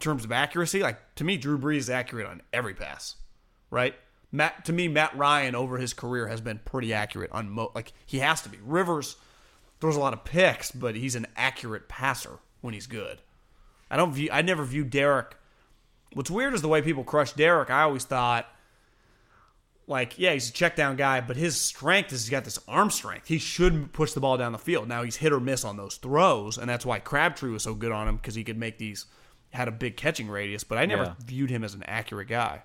terms 0.00 0.24
of 0.24 0.32
accuracy. 0.32 0.80
Like 0.80 1.14
to 1.16 1.24
me, 1.24 1.36
Drew 1.36 1.58
Brees 1.58 1.76
is 1.78 1.90
accurate 1.90 2.26
on 2.26 2.42
every 2.52 2.74
pass, 2.74 3.16
right? 3.70 3.94
Matt 4.30 4.64
to 4.66 4.72
me, 4.72 4.88
Matt 4.88 5.16
Ryan 5.16 5.54
over 5.54 5.78
his 5.78 5.94
career 5.94 6.28
has 6.28 6.40
been 6.40 6.60
pretty 6.64 6.92
accurate 6.92 7.30
on 7.32 7.50
mo- 7.50 7.72
like 7.74 7.92
he 8.04 8.18
has 8.18 8.42
to 8.42 8.48
be. 8.48 8.58
Rivers 8.62 9.16
throws 9.80 9.96
a 9.96 10.00
lot 10.00 10.12
of 10.12 10.24
picks, 10.24 10.70
but 10.70 10.94
he's 10.96 11.14
an 11.14 11.26
accurate 11.36 11.88
passer 11.88 12.38
when 12.60 12.74
he's 12.74 12.86
good. 12.86 13.18
I 13.90 13.96
don't 13.96 14.12
view. 14.12 14.28
I 14.30 14.42
never 14.42 14.64
view 14.64 14.84
Derek. 14.84 15.36
What's 16.12 16.30
weird 16.30 16.52
is 16.54 16.62
the 16.62 16.68
way 16.68 16.82
people 16.82 17.04
crush 17.04 17.32
Derek. 17.32 17.70
I 17.70 17.82
always 17.82 18.04
thought 18.04 18.46
like, 19.86 20.18
yeah, 20.18 20.34
he's 20.34 20.50
a 20.50 20.52
check 20.52 20.76
down 20.76 20.96
guy, 20.96 21.20
but 21.22 21.36
his 21.36 21.58
strength 21.58 22.12
is 22.12 22.24
he's 22.24 22.30
got 22.30 22.44
this 22.44 22.58
arm 22.68 22.90
strength. 22.90 23.28
He 23.28 23.38
should 23.38 23.92
push 23.94 24.12
the 24.12 24.20
ball 24.20 24.36
down 24.36 24.52
the 24.52 24.58
field. 24.58 24.86
Now 24.88 25.02
he's 25.02 25.16
hit 25.16 25.32
or 25.32 25.40
miss 25.40 25.64
on 25.64 25.78
those 25.78 25.96
throws, 25.96 26.58
and 26.58 26.68
that's 26.68 26.84
why 26.84 26.98
Crabtree 26.98 27.50
was 27.50 27.62
so 27.62 27.72
good 27.74 27.92
on 27.92 28.06
him 28.08 28.16
because 28.16 28.34
he 28.34 28.44
could 28.44 28.58
make 28.58 28.76
these 28.76 29.06
had 29.50 29.68
a 29.68 29.72
big 29.72 29.96
catching 29.96 30.28
radius. 30.28 30.62
But 30.64 30.76
I 30.76 30.84
never 30.84 31.04
Yeah. 31.04 31.14
viewed 31.24 31.48
him 31.48 31.64
as 31.64 31.72
an 31.72 31.82
accurate 31.84 32.28
guy. 32.28 32.64